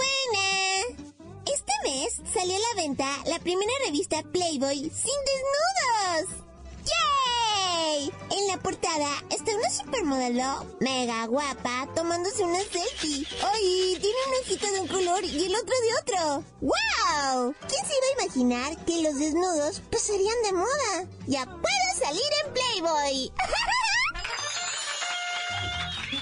salió 2.33 2.55
a 2.55 2.59
la 2.59 2.83
venta 2.83 3.07
la 3.27 3.39
primera 3.41 3.73
revista 3.87 4.23
Playboy 4.23 4.79
sin 4.79 5.19
desnudos. 5.31 6.45
¡Yay! 6.85 8.13
En 8.31 8.47
la 8.47 8.59
portada 8.59 9.09
está 9.31 9.55
una 9.57 9.71
supermodelo 9.71 10.67
mega 10.81 11.27
guapa 11.27 11.89
tomándose 11.95 12.45
una 12.45 12.61
selfie. 12.61 13.27
¡Ay! 13.43 13.99
Tiene 14.01 14.17
un 14.29 14.45
ojito 14.45 14.73
de 14.73 14.81
un 14.81 14.89
color 14.89 15.25
y 15.25 15.45
el 15.47 15.55
otro 15.55 15.75
de 15.81 15.95
otro. 16.01 16.45
¡Wow! 16.61 17.55
¿Quién 17.69 17.87
se 17.87 17.95
iba 17.97 18.07
a 18.07 18.23
imaginar 18.23 18.85
que 18.85 19.03
los 19.03 19.19
desnudos 19.19 19.81
pasarían 19.91 20.43
de 20.45 20.53
moda? 20.53 21.09
¡Ya 21.27 21.45
puedo 21.45 21.89
salir 21.99 22.23
en 22.45 22.53
Playboy! 22.53 23.33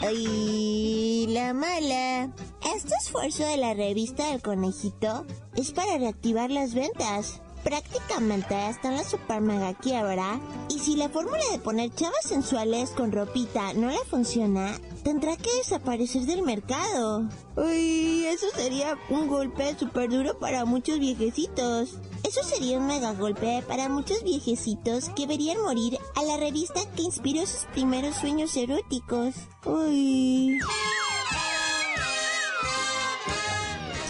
¡Ay! 0.01 1.27
La 1.29 1.53
mala. 1.53 2.33
Este 2.75 2.95
esfuerzo 3.01 3.45
de 3.45 3.57
la 3.57 3.75
revista 3.75 4.31
del 4.31 4.41
conejito 4.41 5.27
es 5.57 5.73
para 5.73 5.99
reactivar 5.99 6.51
las 6.51 6.73
ventas. 6.73 7.41
Prácticamente 7.65 8.55
está 8.69 8.89
en 8.91 8.97
la 8.97 9.03
super 9.05 9.41
mega 9.41 9.75
quiebra. 9.75 10.41
Y 10.69 10.79
si 10.79 10.95
la 10.95 11.09
fórmula 11.09 11.43
de 11.51 11.59
poner 11.59 11.93
chavas 11.95 12.25
sensuales 12.25 12.91
con 12.91 13.11
ropita 13.11 13.73
no 13.75 13.89
le 13.91 13.99
funciona, 14.09 14.79
tendrá 15.03 15.37
que 15.37 15.53
desaparecer 15.57 16.23
del 16.23 16.43
mercado. 16.43 17.29
Uy, 17.57 18.25
eso 18.27 18.47
sería 18.55 18.97
un 19.11 19.27
golpe 19.27 19.77
súper 19.77 20.11
duro 20.11 20.39
para 20.39 20.65
muchos 20.65 21.01
viejecitos. 21.01 21.99
Eso 22.25 22.43
sería 22.43 22.79
un 22.79 22.87
mega 22.87 23.13
golpe 23.13 23.63
para 23.67 23.89
muchos 23.89 24.23
viejecitos 24.23 25.09
que 25.11 25.27
verían 25.27 25.63
morir 25.63 25.99
a 26.15 26.23
la 26.23 26.37
revista 26.37 26.81
que 26.95 27.03
inspiró 27.03 27.47
sus 27.47 27.65
primeros 27.73 28.17
sueños 28.17 28.57
eróticos. 28.57 29.35
Uy. 29.65 30.59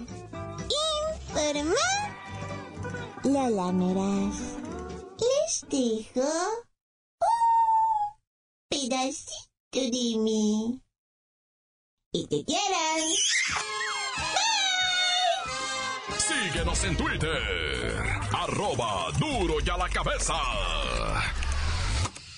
Informa. 1.30 1.88
Lola 3.24 3.72
Meraz. 3.72 4.38
Les 5.20 5.66
dejo 5.70 6.28
un 7.20 7.28
pedacito 8.70 9.36
de 9.74 10.18
mí. 10.18 10.82
Y 12.20 12.26
te 12.26 12.44
quieran. 12.46 13.00
Síguenos 16.18 16.84
en 16.84 16.98
Twitter. 16.98 17.30
Arroba 18.34 19.12
duro 19.20 19.58
y 19.64 19.70
a 19.70 19.78
la 19.78 19.88
cabeza. 19.88 20.34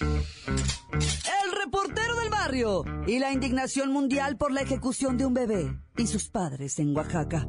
El 0.02 1.52
reportero 1.64 2.20
del 2.20 2.30
barrio 2.30 2.84
y 3.08 3.20
la 3.20 3.32
indignación 3.32 3.94
mundial 3.94 4.36
por 4.36 4.52
la 4.52 4.64
ejecución 4.64 5.18
de 5.18 5.26
un 5.26 5.34
bebé 5.34 5.74
y 5.96 6.08
sus 6.08 6.28
padres 6.28 6.78
en 6.80 6.94
Oaxaca. 6.94 7.48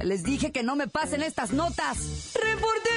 Les 0.00 0.22
dije 0.22 0.52
que 0.52 0.62
no 0.62 0.76
me 0.76 0.86
pasen 0.86 1.22
estas 1.22 1.52
notas. 1.52 2.34
¡Reportero! 2.34 2.93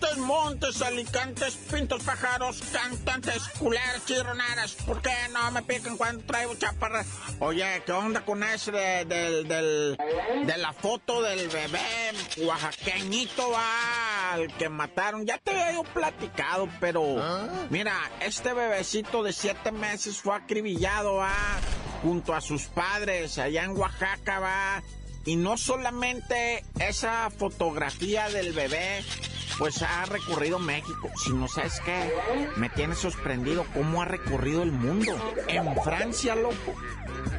Montes, 0.00 0.18
montes, 0.18 0.82
alicantes, 0.82 1.54
pintos, 1.72 2.02
pájaros, 2.04 2.60
cantantes, 2.72 3.42
culeras, 3.58 4.04
chirronaras. 4.06 4.72
¿Por 4.86 5.02
qué 5.02 5.12
no 5.32 5.50
me 5.50 5.62
pican 5.62 5.96
cuando 5.96 6.22
traigo 6.24 6.54
chaparras? 6.54 7.06
Oye, 7.40 7.82
¿qué 7.84 7.92
onda 7.92 8.20
con 8.24 8.42
ese 8.44 8.70
de, 8.72 9.04
del- 9.04 9.48
del- 9.48 9.96
de 10.46 10.56
la 10.58 10.72
foto 10.72 11.22
del 11.22 11.48
bebé 11.48 11.80
oaxaqueñito, 12.44 13.50
va, 13.50 14.32
al 14.34 14.52
que 14.56 14.68
mataron? 14.68 15.26
Ya 15.26 15.38
te 15.38 15.50
había 15.50 15.72
yo 15.72 15.82
platicado, 15.84 16.68
pero 16.80 17.02
mira, 17.70 17.94
este 18.20 18.52
bebecito 18.52 19.22
de 19.22 19.32
siete 19.32 19.72
meses 19.72 20.18
fue 20.20 20.36
acribillado, 20.36 21.14
va, 21.16 21.32
junto 22.02 22.34
a 22.34 22.40
sus 22.40 22.64
padres 22.66 23.38
allá 23.38 23.64
en 23.64 23.76
Oaxaca, 23.76 24.38
va. 24.38 24.82
Y 25.24 25.36
no 25.36 25.58
solamente 25.58 26.64
esa 26.78 27.28
fotografía 27.30 28.30
del 28.30 28.54
bebé, 28.54 29.04
pues 29.58 29.82
ha 29.82 30.04
recorrido 30.06 30.58
México. 30.58 31.10
Si 31.16 31.32
no 31.32 31.48
sabes 31.48 31.80
qué, 31.84 32.12
me 32.56 32.68
tiene 32.70 32.94
sorprendido 32.94 33.64
cómo 33.74 34.02
ha 34.02 34.04
recorrido 34.04 34.62
el 34.62 34.72
mundo. 34.72 35.12
En 35.48 35.74
Francia, 35.82 36.34
loco, 36.34 36.74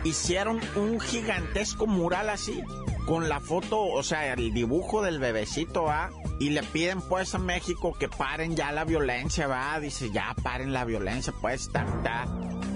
hicieron 0.03 0.59
un 0.75 0.99
gigantesco 0.99 1.87
mural 1.87 2.29
así, 2.29 2.61
con 3.05 3.29
la 3.29 3.39
foto, 3.39 3.81
o 3.81 4.03
sea, 4.03 4.33
el 4.33 4.53
dibujo 4.53 5.01
del 5.01 5.19
bebecito, 5.19 5.83
¿va? 5.83 6.11
Y 6.39 6.51
le 6.51 6.63
piden 6.63 7.01
pues 7.01 7.33
a 7.35 7.39
México 7.39 7.93
que 7.97 8.09
paren 8.09 8.55
ya 8.55 8.71
la 8.71 8.83
violencia, 8.83 9.47
¿va? 9.47 9.79
Dice, 9.79 10.11
ya 10.11 10.35
paren 10.43 10.73
la 10.73 10.85
violencia, 10.85 11.33
pues 11.41 11.61
está, 11.61 11.83
está, 11.83 12.25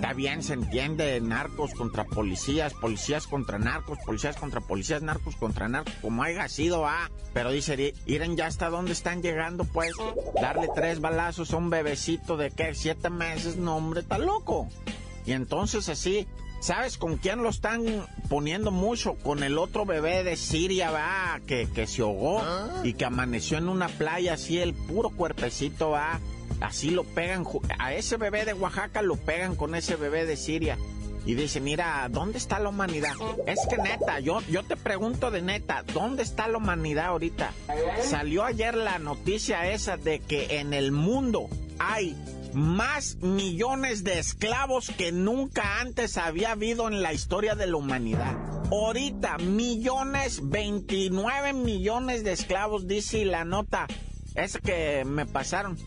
está 0.04 0.14
bien, 0.14 0.44
se 0.44 0.52
entiende, 0.52 1.22
narcos 1.22 1.74
contra 1.74 2.04
policías, 2.04 2.74
policías 2.74 3.26
contra 3.26 3.58
narcos, 3.58 3.98
policías 4.06 4.36
contra 4.36 4.60
policías, 4.60 5.02
narcos 5.02 5.38
contra 5.38 5.70
narcos, 5.70 5.94
como 6.02 6.24
haya 6.24 6.50
sido, 6.50 6.82
¿va? 6.82 7.10
Pero 7.32 7.52
dice, 7.52 7.94
miren 8.06 8.36
ya 8.36 8.48
hasta 8.48 8.70
dónde 8.70 8.92
están 8.92 9.22
llegando, 9.22 9.64
pues, 9.64 9.94
darle 10.42 10.68
tres 10.76 11.00
balazos 11.00 11.54
a 11.54 11.58
un 11.58 11.70
bebecito 11.70 12.36
de, 12.36 12.52
¿qué? 12.52 12.76
Siete 12.76 13.10
meses, 13.10 13.56
no, 13.56 13.78
hombre, 13.78 14.02
está 14.02 14.18
loco. 14.18 14.68
Y 15.26 15.32
entonces 15.32 15.88
así, 15.88 16.28
¿sabes 16.60 16.98
con 16.98 17.16
quién 17.16 17.42
lo 17.42 17.48
están 17.48 18.06
poniendo 18.28 18.72
mucho? 18.72 19.14
Con 19.14 19.42
el 19.42 19.58
otro 19.58 19.86
bebé 19.86 20.26
de 20.26 20.36
Siria, 20.36 20.92
va, 20.92 21.40
que, 21.48 21.70
que 21.74 21.88
se 21.88 22.02
ahogó 22.02 22.44
y 22.84 22.96
que 22.96 23.06
amaneció 23.06 23.58
en 23.58 23.70
una 23.70 23.88
playa 23.88 24.34
así, 24.34 24.60
el 24.60 24.74
puro 24.74 25.12
cuerpecito, 25.12 25.92
va. 25.92 26.20
Así 26.62 26.92
lo 26.92 27.04
pegan, 27.04 27.46
a 27.80 27.94
ese 27.94 28.18
bebé 28.18 28.46
de 28.46 28.54
Oaxaca 28.54 29.02
lo 29.02 29.16
pegan 29.16 29.56
con 29.56 29.76
ese 29.76 29.96
bebé 29.96 30.26
de 30.26 30.38
Siria. 30.38 30.78
Y 31.26 31.36
dice, 31.36 31.62
mira, 31.62 32.08
¿dónde 32.10 32.38
está 32.38 32.60
la 32.60 32.70
humanidad? 32.70 33.14
Es 33.46 33.60
que 33.70 33.78
neta, 33.78 34.20
yo, 34.20 34.42
yo 34.50 34.64
te 34.64 34.76
pregunto 34.76 35.32
de 35.32 35.42
neta, 35.42 35.84
¿dónde 35.94 36.22
está 36.22 36.50
la 36.50 36.58
humanidad 36.58 37.06
ahorita? 37.08 37.54
Salió 38.02 38.44
ayer 38.44 38.76
la 38.76 39.00
noticia 39.00 39.72
esa 39.72 39.96
de 39.96 40.20
que 40.20 40.60
en 40.60 40.74
el 40.74 40.92
mundo 40.92 41.48
hay 41.80 42.18
más 42.54 43.16
millones 43.18 44.04
de 44.04 44.20
esclavos 44.20 44.92
que 44.98 45.12
nunca 45.12 45.80
antes 45.80 46.18
había 46.18 46.52
habido 46.52 46.88
en 46.88 47.02
la 47.02 47.14
historia 47.14 47.56
de 47.56 47.68
la 47.68 47.78
humanidad. 47.78 48.36
Ahorita, 48.70 49.38
millones, 49.38 50.42
29 50.44 51.54
millones 51.54 52.24
de 52.24 52.34
esclavos, 52.34 52.88
dice 52.88 53.26
la 53.26 53.46
nota. 53.46 53.88
Es 54.36 54.58
que 54.58 55.04
me 55.06 55.26
pasaron. 55.26 55.78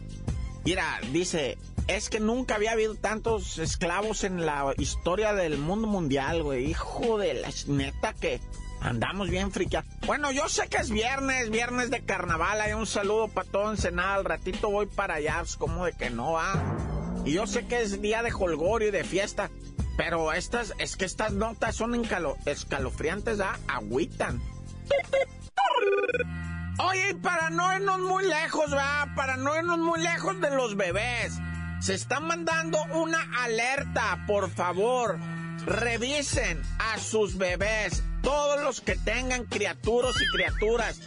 Mira, 0.66 0.98
dice, 1.12 1.58
es 1.86 2.10
que 2.10 2.18
nunca 2.18 2.56
había 2.56 2.72
habido 2.72 2.96
tantos 2.96 3.58
esclavos 3.58 4.24
en 4.24 4.44
la 4.44 4.74
historia 4.78 5.32
del 5.32 5.58
mundo 5.58 5.86
mundial, 5.86 6.42
güey. 6.42 6.66
Hijo 6.70 7.18
de 7.18 7.34
la 7.34 7.50
neta 7.68 8.12
que 8.14 8.40
andamos 8.80 9.30
bien 9.30 9.52
friqueados. 9.52 9.88
Bueno, 10.08 10.32
yo 10.32 10.48
sé 10.48 10.66
que 10.66 10.78
es 10.78 10.90
viernes, 10.90 11.50
viernes 11.50 11.92
de 11.92 12.00
carnaval. 12.00 12.60
Hay 12.60 12.72
un 12.72 12.84
saludo 12.84 13.28
para 13.28 13.48
todo 13.48 13.70
Ensenada. 13.70 14.16
Al 14.16 14.24
ratito 14.24 14.68
voy 14.68 14.86
para 14.86 15.14
allá, 15.14 15.36
pues, 15.38 15.56
como 15.56 15.84
de 15.84 15.92
que 15.92 16.10
no 16.10 16.32
va. 16.32 16.60
Y 17.24 17.34
yo 17.34 17.46
sé 17.46 17.68
que 17.68 17.82
es 17.82 18.02
día 18.02 18.24
de 18.24 18.32
holgorio 18.32 18.88
y 18.88 18.90
de 18.90 19.04
fiesta. 19.04 19.50
Pero 19.96 20.32
estas, 20.32 20.74
es 20.78 20.96
que 20.96 21.04
estas 21.04 21.32
notas 21.32 21.76
son 21.76 21.94
escalofriantes, 22.44 23.38
¿ah? 23.38 23.56
Agüitan. 23.68 24.42
Oye, 26.78 27.10
y 27.10 27.14
para 27.14 27.50
no 27.50 27.74
irnos 27.74 28.00
muy 28.00 28.26
lejos, 28.26 28.72
va, 28.74 29.12
para 29.16 29.36
no 29.36 29.56
irnos 29.56 29.78
muy 29.78 30.00
lejos 30.00 30.40
de 30.40 30.50
los 30.50 30.76
bebés, 30.76 31.32
se 31.80 31.94
está 31.94 32.20
mandando 32.20 32.78
una 32.94 33.18
alerta, 33.42 34.24
por 34.26 34.50
favor. 34.50 35.18
Revisen 35.64 36.62
a 36.78 36.98
sus 36.98 37.38
bebés, 37.38 38.02
todos 38.22 38.62
los 38.62 38.80
que 38.80 38.96
tengan 38.96 39.44
criaturas 39.44 40.14
y 40.20 40.36
criaturas 40.36 41.00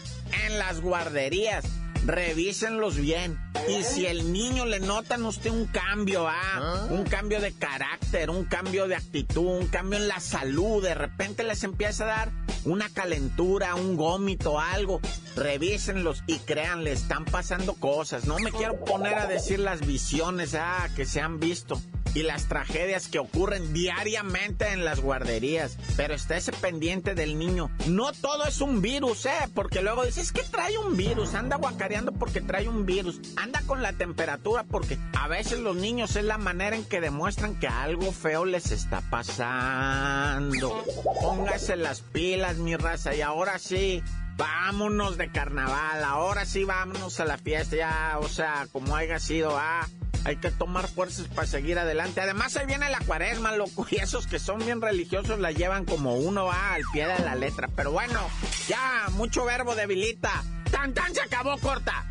en 0.45 0.57
las 0.57 0.81
guarderías. 0.81 1.65
Revísenlos 2.05 2.95
bien. 2.95 3.39
Y 3.67 3.83
si 3.83 4.05
el 4.05 4.33
niño 4.33 4.65
le 4.65 4.79
notan 4.79 5.25
usted 5.25 5.51
un 5.51 5.67
cambio, 5.67 6.27
ah, 6.27 6.87
un 6.89 7.03
cambio 7.03 7.39
de 7.39 7.53
carácter, 7.53 8.29
un 8.29 8.45
cambio 8.45 8.87
de 8.87 8.95
actitud, 8.95 9.59
un 9.59 9.67
cambio 9.67 9.99
en 9.99 10.07
la 10.07 10.19
salud, 10.19 10.81
de 10.81 10.95
repente 10.95 11.43
les 11.43 11.63
empieza 11.63 12.05
a 12.05 12.07
dar 12.07 12.31
una 12.65 12.89
calentura, 12.89 13.75
un 13.75 13.95
gómito, 13.95 14.59
algo, 14.59 14.99
revísenlos 15.35 16.23
y 16.27 16.39
créanle, 16.39 16.91
están 16.91 17.25
pasando 17.25 17.73
cosas. 17.75 18.25
No 18.25 18.37
me 18.39 18.51
quiero 18.51 18.83
poner 18.83 19.15
a 19.15 19.27
decir 19.27 19.59
las 19.59 19.85
visiones 19.85 20.55
ah, 20.55 20.87
que 20.95 21.05
se 21.05 21.21
han 21.21 21.39
visto 21.39 21.81
y 22.13 22.23
las 22.23 22.47
tragedias 22.47 23.07
que 23.07 23.19
ocurren 23.19 23.73
diariamente 23.73 24.69
en 24.71 24.85
las 24.85 24.99
guarderías. 24.99 25.77
Pero 25.97 26.13
estése 26.13 26.51
pendiente 26.51 27.15
del 27.15 27.37
niño. 27.37 27.69
No 27.87 28.11
todo 28.13 28.45
es 28.45 28.61
un 28.61 28.81
virus, 28.81 29.25
¿eh? 29.25 29.49
Porque 29.53 29.81
luego 29.81 30.05
dices, 30.05 30.25
es 30.25 30.31
que 30.31 30.43
trae 30.43 30.77
un 30.77 30.97
virus, 30.97 31.33
anda 31.33 31.57
guacareando 31.57 32.11
porque 32.11 32.41
trae 32.41 32.67
un 32.67 32.85
virus, 32.85 33.19
anda 33.35 33.61
con 33.65 33.81
la 33.81 33.93
temperatura 33.93 34.63
porque 34.63 34.97
a 35.17 35.27
veces 35.27 35.59
los 35.59 35.75
niños 35.75 36.15
es 36.15 36.23
la 36.23 36.37
manera 36.37 36.75
en 36.75 36.85
que 36.85 37.01
demuestran 37.01 37.59
que 37.59 37.67
algo 37.67 38.11
feo 38.11 38.45
les 38.45 38.71
está 38.71 39.01
pasando. 39.09 40.83
Póngase 41.21 41.75
las 41.75 42.01
pilas, 42.01 42.57
mi 42.57 42.75
raza, 42.75 43.15
y 43.15 43.21
ahora 43.21 43.59
sí. 43.59 44.03
Vámonos 44.37 45.17
de 45.17 45.29
carnaval, 45.33 46.01
ahora 46.01 46.45
sí 46.45 46.63
vámonos 46.63 47.19
a 47.19 47.25
la 47.25 47.37
fiesta, 47.37 47.75
ya, 47.75 48.17
o 48.21 48.29
sea, 48.29 48.67
como 48.71 48.95
haya 48.95 49.19
sido, 49.19 49.57
ah, 49.57 49.85
hay 50.25 50.37
que 50.37 50.51
tomar 50.51 50.87
fuerzas 50.87 51.27
para 51.27 51.47
seguir 51.47 51.79
adelante. 51.79 52.21
Además, 52.21 52.55
ahí 52.57 52.65
viene 52.65 52.89
la 52.89 52.99
cuaresma, 52.99 53.51
loco, 53.55 53.85
y 53.89 53.97
esos 53.97 54.27
que 54.27 54.39
son 54.39 54.59
bien 54.59 54.81
religiosos 54.81 55.39
la 55.39 55.51
llevan 55.51 55.85
como 55.85 56.15
uno 56.15 56.45
va 56.45 56.73
al 56.73 56.83
pie 56.93 57.07
de 57.07 57.19
la 57.19 57.35
letra. 57.35 57.67
Pero 57.75 57.91
bueno, 57.91 58.19
ya, 58.67 59.07
mucho 59.11 59.45
verbo 59.45 59.75
debilita. 59.75 60.43
¡Tan, 60.71 60.93
tan! 60.93 61.13
Se 61.13 61.21
acabó 61.21 61.57
corta. 61.57 62.05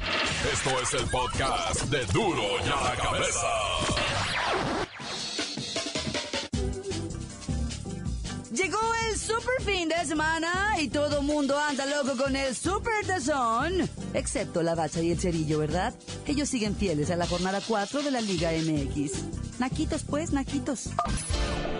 Esto 0.52 0.70
es 0.80 0.94
el 0.94 1.08
podcast 1.10 1.82
de 1.84 2.04
Duro 2.06 2.42
y 2.64 2.68
a 2.68 2.82
la 2.82 2.96
Cabeza. 2.96 3.46
Llegó 8.52 8.80
el 9.07 9.07
super 9.28 9.62
fin 9.62 9.90
de 9.90 10.06
semana 10.06 10.76
y 10.80 10.88
todo 10.88 11.20
mundo 11.20 11.58
anda 11.58 11.84
loco 11.84 12.16
con 12.16 12.34
el 12.34 12.56
super 12.56 13.04
tazón. 13.06 13.86
Excepto 14.14 14.62
la 14.62 14.74
bacha 14.74 15.02
y 15.02 15.10
el 15.10 15.20
cerillo, 15.20 15.58
¿verdad? 15.58 15.92
Ellos 16.26 16.48
siguen 16.48 16.74
fieles 16.74 17.10
a 17.10 17.16
la 17.16 17.26
jornada 17.26 17.60
4 17.66 18.02
de 18.02 18.10
la 18.10 18.22
Liga 18.22 18.50
MX. 18.52 19.58
Naquitos, 19.58 20.04
pues, 20.04 20.32
naquitos. 20.32 20.86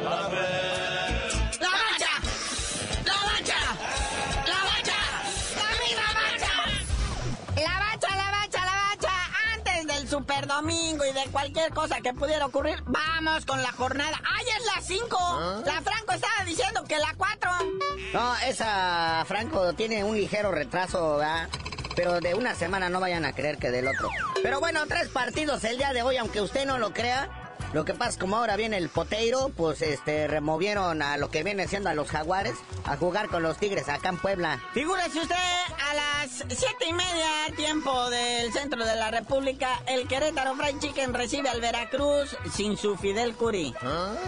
¡La 0.05 0.29
super 10.19 10.49
domingo 10.49 11.05
y 11.05 11.13
de 11.13 11.31
cualquier 11.31 11.73
cosa 11.73 12.01
que 12.01 12.13
pudiera 12.13 12.47
ocurrir, 12.47 12.83
vamos 12.87 13.47
con 13.47 13.63
la 13.63 13.71
jornada. 13.71 14.21
¡Ay, 14.37 14.47
es 14.59 14.67
la 14.67 14.83
5! 14.83 15.63
La 15.65 15.81
Franco 15.81 16.13
estaba 16.13 16.45
diciendo 16.45 16.83
que 16.89 16.99
la 16.99 17.15
4. 17.17 17.51
No, 18.13 18.37
esa, 18.39 19.25
Franco, 19.29 19.75
tiene 19.75 20.03
un 20.03 20.17
ligero 20.17 20.51
retraso, 20.51 21.19
¿verdad? 21.19 21.49
Pero 21.95 22.19
de 22.21 22.35
una 22.35 22.57
semana 22.57 22.89
no 22.89 22.99
vayan 22.99 23.25
a 23.25 23.33
creer 23.33 23.59
que 23.59 23.71
del 23.71 23.87
otro. 23.87 24.11
Pero 24.43 24.59
bueno, 24.59 24.81
tres 24.89 25.09
partidos 25.09 25.63
el 25.63 25.79
día 25.79 25.93
de 25.93 26.03
hoy, 26.03 26.17
aunque 26.17 26.41
usted 26.41 26.67
no 26.67 26.79
lo 26.79 26.93
crea. 26.93 27.29
Lo 27.73 27.85
que 27.85 27.93
pasa 27.93 28.11
es 28.13 28.17
como 28.17 28.37
ahora 28.37 28.57
viene 28.57 28.79
el 28.79 28.89
poteiro, 28.89 29.51
pues 29.55 29.83
este 29.83 30.27
removieron 30.27 31.03
a 31.03 31.19
lo 31.19 31.31
que 31.31 31.43
viene 31.43 31.69
siendo 31.69 31.91
a 31.91 31.95
los 31.95 32.09
jaguares 32.11 32.55
a 32.85 32.97
jugar 32.97 33.29
con 33.29 33.43
los 33.43 33.59
tigres 33.59 33.89
acá 33.91 34.09
en 34.09 34.19
Puebla. 34.19 34.59
Figúrese 34.73 35.21
usted, 35.21 35.35
a 35.35 35.95
las 35.95 36.31
siete 36.31 36.87
y 36.89 36.93
media, 36.95 37.29
tiempo 37.57 38.09
del 38.09 38.51
centro 38.55 38.85
de 38.87 38.97
la 38.97 39.11
República, 39.11 39.83
el 39.87 40.09
Querétaro 40.09 40.55
Fried 40.57 40.79
Chicken 40.79 41.13
recibe 41.13 41.51
al 41.51 41.61
Veracruz 41.61 42.35
sin 42.55 42.79
su 42.79 42.97
Fidel 42.97 43.35
Curi. 43.35 43.75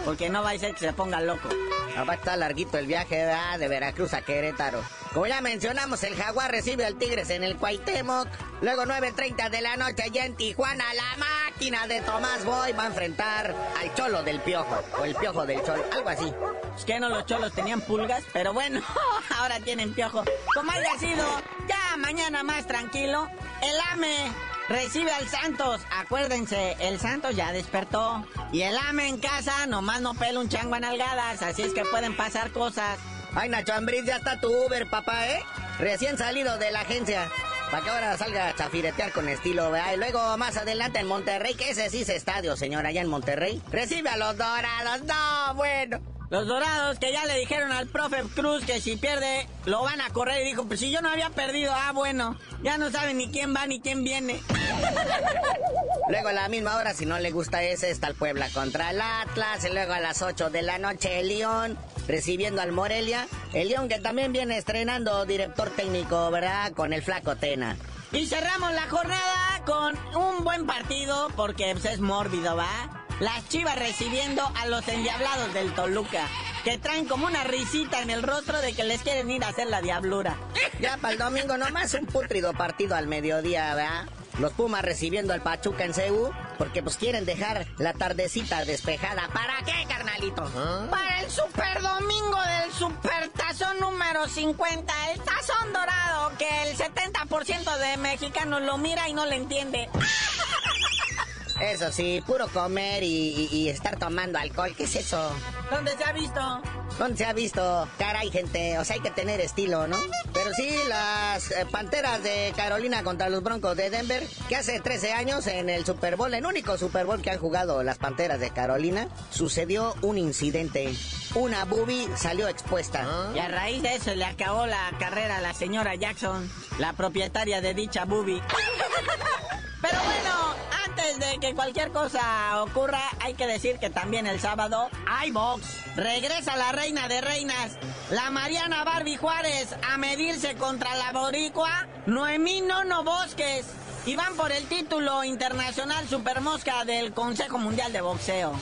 Porque 0.05 0.29
no 0.29 0.43
va 0.43 0.51
a 0.51 0.57
ser 0.59 0.73
que 0.75 0.79
se 0.81 0.93
ponga 0.93 1.19
loco. 1.19 1.49
Ah, 1.97 2.03
Va 2.03 2.13
a 2.13 2.15
estar 2.17 2.37
larguito 2.37 2.77
el 2.77 2.85
viaje 2.85 3.25
¿verdad? 3.25 3.57
de 3.59 3.67
Veracruz 3.67 4.13
a 4.13 4.21
Querétaro. 4.21 4.81
Como 5.13 5.25
ya 5.27 5.41
mencionamos, 5.41 6.03
el 6.03 6.15
Jaguar 6.15 6.51
recibe 6.51 6.85
al 6.85 6.95
Tigres 6.95 7.29
en 7.31 7.43
el 7.43 7.57
Cuauhtémoc. 7.57 8.27
Luego 8.61 8.83
9.30 8.83 9.49
de 9.49 9.61
la 9.61 9.75
noche 9.75 10.03
allá 10.03 10.25
en 10.25 10.35
Tijuana, 10.35 10.85
la 10.93 11.17
máquina 11.17 11.87
de 11.87 11.99
Tomás 12.01 12.45
Boy 12.45 12.71
va 12.73 12.83
a 12.83 12.87
enfrentar 12.87 13.30
al 13.39 13.93
Cholo 13.95 14.23
del 14.23 14.39
Piojo. 14.41 14.83
O 14.99 15.05
el 15.05 15.15
Piojo 15.15 15.45
del 15.45 15.63
Cholo, 15.63 15.83
algo 15.91 16.09
así. 16.09 16.33
Es 16.75 16.85
que 16.85 16.99
no 16.99 17.09
los 17.09 17.25
cholos 17.25 17.51
tenían 17.53 17.81
pulgas, 17.81 18.23
pero 18.33 18.53
bueno, 18.53 18.81
ahora 19.37 19.59
tienen 19.59 19.93
piojo. 19.93 20.23
Como 20.55 20.71
haya 20.71 20.97
sido, 20.99 21.25
ya 21.67 21.97
mañana 21.97 22.43
más 22.43 22.65
tranquilo, 22.65 23.27
el 23.61 23.79
AME 23.91 24.31
recibe 24.69 25.11
al 25.11 25.27
Santos. 25.27 25.81
Acuérdense, 25.91 26.77
el 26.79 26.99
Santos 26.99 27.35
ya 27.35 27.51
despertó. 27.51 28.25
Y 28.51 28.61
el 28.61 28.77
AME 28.77 29.07
en 29.07 29.19
casa 29.19 29.65
nomás 29.67 30.01
no 30.01 30.13
pela 30.13 30.39
un 30.39 30.49
chango 30.49 30.75
a 30.75 30.79
nalgadas, 30.79 31.41
así 31.41 31.61
es 31.63 31.73
que 31.73 31.85
pueden 31.85 32.15
pasar 32.15 32.51
cosas. 32.51 32.99
Ay, 33.35 33.49
Nacho 33.49 33.73
Ambriz, 33.73 34.05
ya 34.05 34.17
está 34.17 34.39
tu 34.39 34.49
Uber, 34.65 34.89
papá, 34.89 35.27
¿eh? 35.27 35.43
Recién 35.79 36.17
salido 36.17 36.57
de 36.57 36.71
la 36.71 36.81
agencia. 36.81 37.29
Para 37.71 37.83
que 37.83 37.89
ahora 37.89 38.17
salga 38.17 38.49
a 38.49 38.55
chafiretear 38.55 39.13
con 39.13 39.29
estilo, 39.29 39.71
¿verdad? 39.71 39.93
Y 39.93 39.97
luego 39.97 40.37
más 40.37 40.57
adelante 40.57 40.99
en 40.99 41.07
Monterrey, 41.07 41.55
que 41.55 41.69
ese 41.69 41.89
sí 41.89 42.01
es 42.01 42.09
estadio, 42.09 42.57
señor, 42.57 42.85
allá 42.85 42.99
en 42.99 43.07
Monterrey. 43.07 43.61
Recibe 43.71 44.09
a 44.09 44.17
los 44.17 44.37
dorados. 44.37 45.03
No, 45.03 45.55
bueno. 45.55 46.01
Los 46.29 46.47
dorados 46.47 46.99
que 46.99 47.11
ya 47.11 47.25
le 47.25 47.37
dijeron 47.39 47.71
al 47.73 47.87
profe 47.87 48.23
Cruz 48.33 48.63
que 48.63 48.79
si 48.79 48.95
pierde 48.95 49.47
lo 49.65 49.83
van 49.83 49.99
a 49.99 50.11
correr 50.11 50.41
y 50.41 50.49
dijo, 50.49 50.65
pues 50.65 50.79
si 50.79 50.89
yo 50.89 51.01
no 51.01 51.09
había 51.09 51.29
perdido, 51.29 51.73
ah 51.75 51.91
bueno, 51.93 52.37
ya 52.63 52.77
no 52.77 52.89
saben 52.89 53.17
ni 53.17 53.29
quién 53.29 53.53
va 53.53 53.67
ni 53.67 53.81
quién 53.81 54.05
viene. 54.05 54.41
Luego 56.09 56.29
a 56.29 56.33
la 56.33 56.49
misma 56.49 56.77
hora, 56.77 56.93
si 56.93 57.05
no 57.05 57.19
le 57.19 57.31
gusta 57.31 57.63
ese, 57.63 57.89
está 57.89 58.07
el 58.07 58.15
Puebla 58.15 58.49
contra 58.53 58.91
el 58.91 58.99
Atlas. 59.01 59.63
Y 59.65 59.69
luego 59.69 59.93
a 59.93 59.99
las 59.99 60.21
8 60.21 60.49
de 60.49 60.61
la 60.61 60.77
noche 60.77 61.19
el 61.19 61.29
León 61.29 61.77
recibiendo 62.11 62.61
al 62.61 62.71
Morelia. 62.71 63.27
El 63.53 63.69
León 63.69 63.87
que 63.87 63.99
también 63.99 64.31
viene 64.33 64.57
estrenando 64.57 65.25
director 65.25 65.69
técnico, 65.69 66.29
¿verdad? 66.29 66.73
Con 66.73 66.93
el 66.93 67.01
flaco 67.01 67.35
Tena. 67.37 67.77
Y 68.11 68.27
cerramos 68.27 68.73
la 68.73 68.89
jornada 68.89 69.63
con 69.65 69.97
un 70.15 70.43
buen 70.43 70.65
partido 70.67 71.29
porque 71.35 71.71
pues, 71.71 71.85
es 71.85 71.99
mórbido, 71.99 72.55
¿va? 72.57 73.05
Las 73.21 73.47
chivas 73.47 73.77
recibiendo 73.77 74.43
a 74.59 74.65
los 74.65 74.87
endiablados 74.87 75.53
del 75.53 75.73
Toluca, 75.73 76.27
que 76.63 76.77
traen 76.77 77.05
como 77.05 77.27
una 77.27 77.43
risita 77.43 78.01
en 78.01 78.09
el 78.09 78.23
rostro 78.23 78.59
de 78.59 78.73
que 78.73 78.83
les 78.83 79.01
quieren 79.01 79.29
ir 79.29 79.43
a 79.43 79.49
hacer 79.49 79.67
la 79.67 79.81
diablura. 79.81 80.35
Ya 80.81 80.97
para 80.97 81.13
el 81.13 81.19
domingo 81.19 81.57
nomás 81.57 81.93
un 81.93 82.07
putrido 82.07 82.53
partido 82.53 82.95
al 82.95 83.07
mediodía, 83.07 83.73
¿verdad? 83.75 84.05
Los 84.41 84.53
Pumas 84.53 84.81
recibiendo 84.81 85.33
al 85.33 85.43
Pachuca 85.43 85.85
en 85.85 85.93
CEU, 85.93 86.31
porque 86.57 86.81
pues 86.81 86.97
quieren 86.97 87.25
dejar 87.25 87.67
la 87.77 87.93
tardecita 87.93 88.65
despejada. 88.65 89.29
¿Para 89.31 89.63
qué, 89.63 89.85
carnalito? 89.87 90.43
Para 90.89 91.21
el 91.21 91.29
super 91.29 91.79
domingo 91.79 92.39
del 92.41 92.71
supertazón 92.73 93.79
número 93.79 94.27
50, 94.27 95.11
el 95.11 95.21
tazón 95.21 95.71
dorado, 95.71 96.31
que 96.39 96.63
el 96.63 96.75
70% 96.75 97.77
de 97.77 97.97
mexicanos 97.97 98.63
lo 98.63 98.79
mira 98.79 99.07
y 99.07 99.13
no 99.13 99.27
le 99.27 99.35
entiende. 99.35 99.87
Eso 101.61 101.91
sí, 101.91 102.23
puro 102.25 102.47
comer 102.47 103.03
y, 103.03 103.47
y, 103.51 103.69
estar 103.69 103.99
tomando 103.99 104.39
alcohol, 104.39 104.73
¿qué 104.75 104.85
es 104.85 104.95
eso? 104.95 105.31
¿Dónde 105.69 105.95
se 105.95 106.03
ha 106.03 106.11
visto? 106.11 106.61
¿Dónde 107.01 107.17
se 107.17 107.25
ha 107.25 107.33
visto? 107.33 107.87
Caray, 107.97 108.29
gente, 108.29 108.77
o 108.77 108.85
sea, 108.85 108.93
hay 108.93 109.01
que 109.01 109.09
tener 109.09 109.41
estilo, 109.41 109.87
¿no? 109.87 109.97
Pero 110.35 110.53
sí, 110.53 110.69
las 110.87 111.49
eh, 111.49 111.65
Panteras 111.71 112.21
de 112.21 112.53
Carolina 112.55 113.01
contra 113.01 113.27
los 113.27 113.41
Broncos 113.41 113.75
de 113.75 113.89
Denver, 113.89 114.23
que 114.47 114.55
hace 114.55 114.79
13 114.79 115.13
años 115.13 115.47
en 115.47 115.71
el 115.71 115.83
Super 115.83 116.15
Bowl, 116.15 116.31
el 116.31 116.45
único 116.45 116.77
Super 116.77 117.07
Bowl 117.07 117.19
que 117.19 117.31
han 117.31 117.39
jugado 117.39 117.81
las 117.81 117.97
Panteras 117.97 118.39
de 118.39 118.51
Carolina, 118.51 119.07
sucedió 119.31 119.95
un 120.03 120.19
incidente. 120.19 120.93
Una 121.33 121.65
boobie 121.65 122.07
salió 122.17 122.47
expuesta. 122.47 123.31
Y 123.33 123.39
a 123.39 123.47
raíz 123.47 123.81
de 123.81 123.95
eso 123.95 124.13
le 124.13 124.25
acabó 124.25 124.67
la 124.67 124.91
carrera 124.99 125.37
a 125.37 125.41
la 125.41 125.55
señora 125.55 125.95
Jackson, 125.95 126.47
la 126.77 126.93
propietaria 126.93 127.61
de 127.61 127.73
dicha 127.73 128.05
boobie. 128.05 128.43
Pero 129.81 129.97
bueno, 130.03 130.55
antes 131.01 131.19
de 131.19 131.39
que 131.39 131.53
cualquier 131.53 131.91
cosa 131.91 132.61
ocurra, 132.63 133.01
hay 133.19 133.33
que 133.33 133.47
decir 133.47 133.77
que 133.79 133.89
también 133.89 134.27
el 134.27 134.39
sábado 134.39 134.89
hay 135.07 135.31
box. 135.31 135.65
Regresa 135.95 136.55
la 136.57 136.71
reina 136.71 137.07
de 137.07 137.21
reinas, 137.21 137.77
la 138.09 138.29
Mariana 138.29 138.83
Barbie 138.83 139.17
Juárez, 139.17 139.75
a 139.89 139.97
medirse 139.97 140.55
contra 140.55 140.95
la 140.95 141.11
boricua 141.11 141.87
Noemí 142.05 142.61
Nono 142.61 143.03
Bosques. 143.03 143.65
Y 144.05 144.15
van 144.15 144.35
por 144.35 144.51
el 144.51 144.65
título 144.67 145.23
internacional 145.23 146.07
Supermosca 146.07 146.85
del 146.85 147.13
Consejo 147.13 147.57
Mundial 147.57 147.93
de 147.93 148.01
Boxeo. 148.01 148.53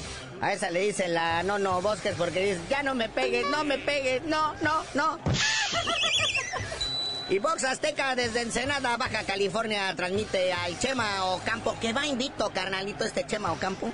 A 0.42 0.54
esa 0.54 0.70
le 0.70 0.82
dicen 0.82 1.14
la 1.14 1.44
Nono 1.44 1.82
Bosques 1.82 2.16
porque 2.18 2.42
dice, 2.42 2.62
ya 2.70 2.84
no 2.84 2.96
me 2.96 3.10
pegues, 3.10 3.46
no 3.48 3.64
me 3.64 3.78
pegues, 3.78 4.24
no, 4.24 4.54
no, 4.62 4.84
no. 4.94 5.20
Y 7.30 7.38
Box 7.38 7.64
Azteca 7.64 8.16
desde 8.16 8.42
Ensenada, 8.42 8.98
Baja 8.98 9.24
California, 9.24 9.94
transmite 9.96 10.52
al 10.52 10.80
Chema 10.80 11.26
Ocampo, 11.26 11.78
que 11.80 11.94
va 11.94 12.08
invicto, 12.08 12.50
carnalito, 12.50 13.06
este 13.06 13.24
Chema 13.24 13.52
Ocampo, 13.52 13.92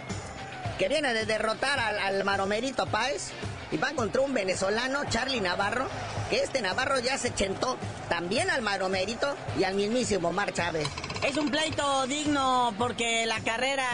que 0.79 0.87
viene 0.87 1.13
de 1.13 1.25
derrotar 1.25 1.77
al, 1.77 2.23
Maromerito 2.23 2.85
Páez. 2.85 3.33
Y 3.75 3.77
va 3.77 3.91
contra 3.91 4.21
un 4.21 4.33
venezolano, 4.33 5.03
Charlie 5.09 5.41
Navarro, 5.41 5.89
que 6.29 6.39
este 6.39 6.61
Navarro 6.61 6.97
ya 6.99 7.17
se 7.17 7.33
chentó 7.33 7.75
también 8.07 8.49
al 8.49 8.61
Maromerito 8.61 9.35
y 9.59 9.65
al 9.65 9.75
mismísimo 9.75 10.31
Mar 10.31 10.53
Chávez. 10.53 10.87
Es 11.27 11.35
un 11.35 11.51
pleito 11.51 12.07
digno 12.07 12.73
porque 12.77 13.25
la 13.25 13.41
carrera 13.41 13.85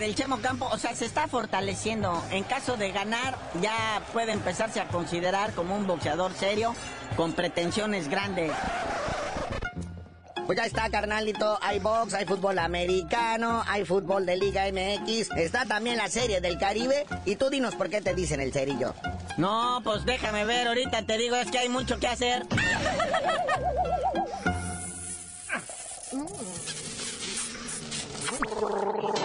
del 0.00 0.16
Chemo 0.16 0.40
Campo, 0.40 0.68
o 0.72 0.76
sea, 0.76 0.96
se 0.96 1.04
está 1.04 1.28
fortaleciendo. 1.28 2.20
En 2.32 2.42
caso 2.42 2.76
de 2.76 2.90
ganar, 2.90 3.38
ya 3.60 4.02
puede 4.12 4.32
empezarse 4.32 4.80
a 4.80 4.88
considerar 4.88 5.52
como 5.52 5.76
un 5.76 5.86
boxeador 5.86 6.32
serio 6.34 6.74
con 7.16 7.32
pretensiones 7.32 8.08
grandes. 8.08 8.50
Pues 10.46 10.58
ya 10.58 10.66
está, 10.66 10.90
carnalito. 10.90 11.58
Hay 11.62 11.78
box, 11.78 12.14
hay 12.14 12.26
fútbol 12.26 12.58
americano, 12.58 13.62
hay 13.66 13.84
fútbol 13.84 14.26
de 14.26 14.36
Liga 14.36 14.64
MX. 14.70 15.30
Está 15.36 15.64
también 15.66 15.96
la 15.96 16.08
serie 16.08 16.40
del 16.40 16.58
Caribe. 16.58 17.06
Y 17.24 17.36
tú 17.36 17.48
dinos 17.48 17.74
por 17.74 17.88
qué 17.88 18.00
te 18.00 18.14
dicen 18.14 18.40
el 18.40 18.52
cerillo. 18.52 18.94
No, 19.36 19.80
pues 19.82 20.04
déjame 20.04 20.44
ver, 20.44 20.68
ahorita 20.68 21.02
te 21.02 21.18
digo, 21.18 21.36
es 21.36 21.50
que 21.50 21.58
hay 21.58 21.68
mucho 21.68 21.98
que 21.98 22.08
hacer. 22.08 22.46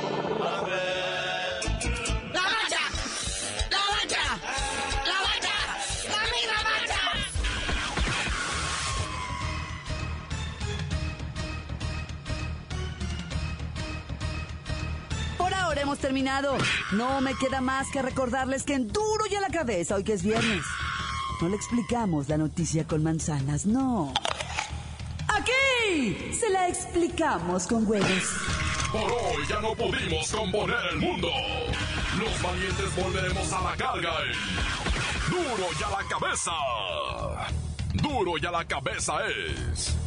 terminado. 16.07 16.57
No 16.93 17.19
me 17.19 17.35
queda 17.35 17.59
más 17.59 17.91
que 17.91 18.01
recordarles 18.01 18.63
que 18.63 18.75
en 18.75 18.87
duro 18.87 19.25
y 19.29 19.35
a 19.35 19.41
la 19.41 19.49
cabeza, 19.49 19.95
hoy 19.95 20.05
que 20.05 20.13
es 20.13 20.23
viernes, 20.23 20.63
no 21.41 21.49
le 21.49 21.57
explicamos 21.57 22.29
la 22.29 22.37
noticia 22.37 22.87
con 22.87 23.03
manzanas, 23.03 23.65
no. 23.65 24.13
Aquí 25.27 26.33
se 26.33 26.49
la 26.49 26.69
explicamos 26.69 27.67
con 27.67 27.85
huevos. 27.85 28.23
Por 28.89 29.01
hoy 29.01 29.45
ya 29.49 29.59
no 29.59 29.75
pudimos 29.75 30.31
componer 30.31 30.77
el 30.93 30.97
mundo. 30.97 31.27
Los 32.17 32.41
valientes 32.41 32.95
volveremos 32.95 33.51
a 33.51 33.61
la 33.61 33.75
carga. 33.75 34.13
Duro 35.29 35.67
y 35.77 35.83
a 35.83 35.89
la 35.89 36.07
cabeza. 36.07 36.51
Duro 37.95 38.37
y 38.41 38.45
a 38.45 38.51
la 38.51 38.65
cabeza 38.65 39.13
es. 39.27 40.06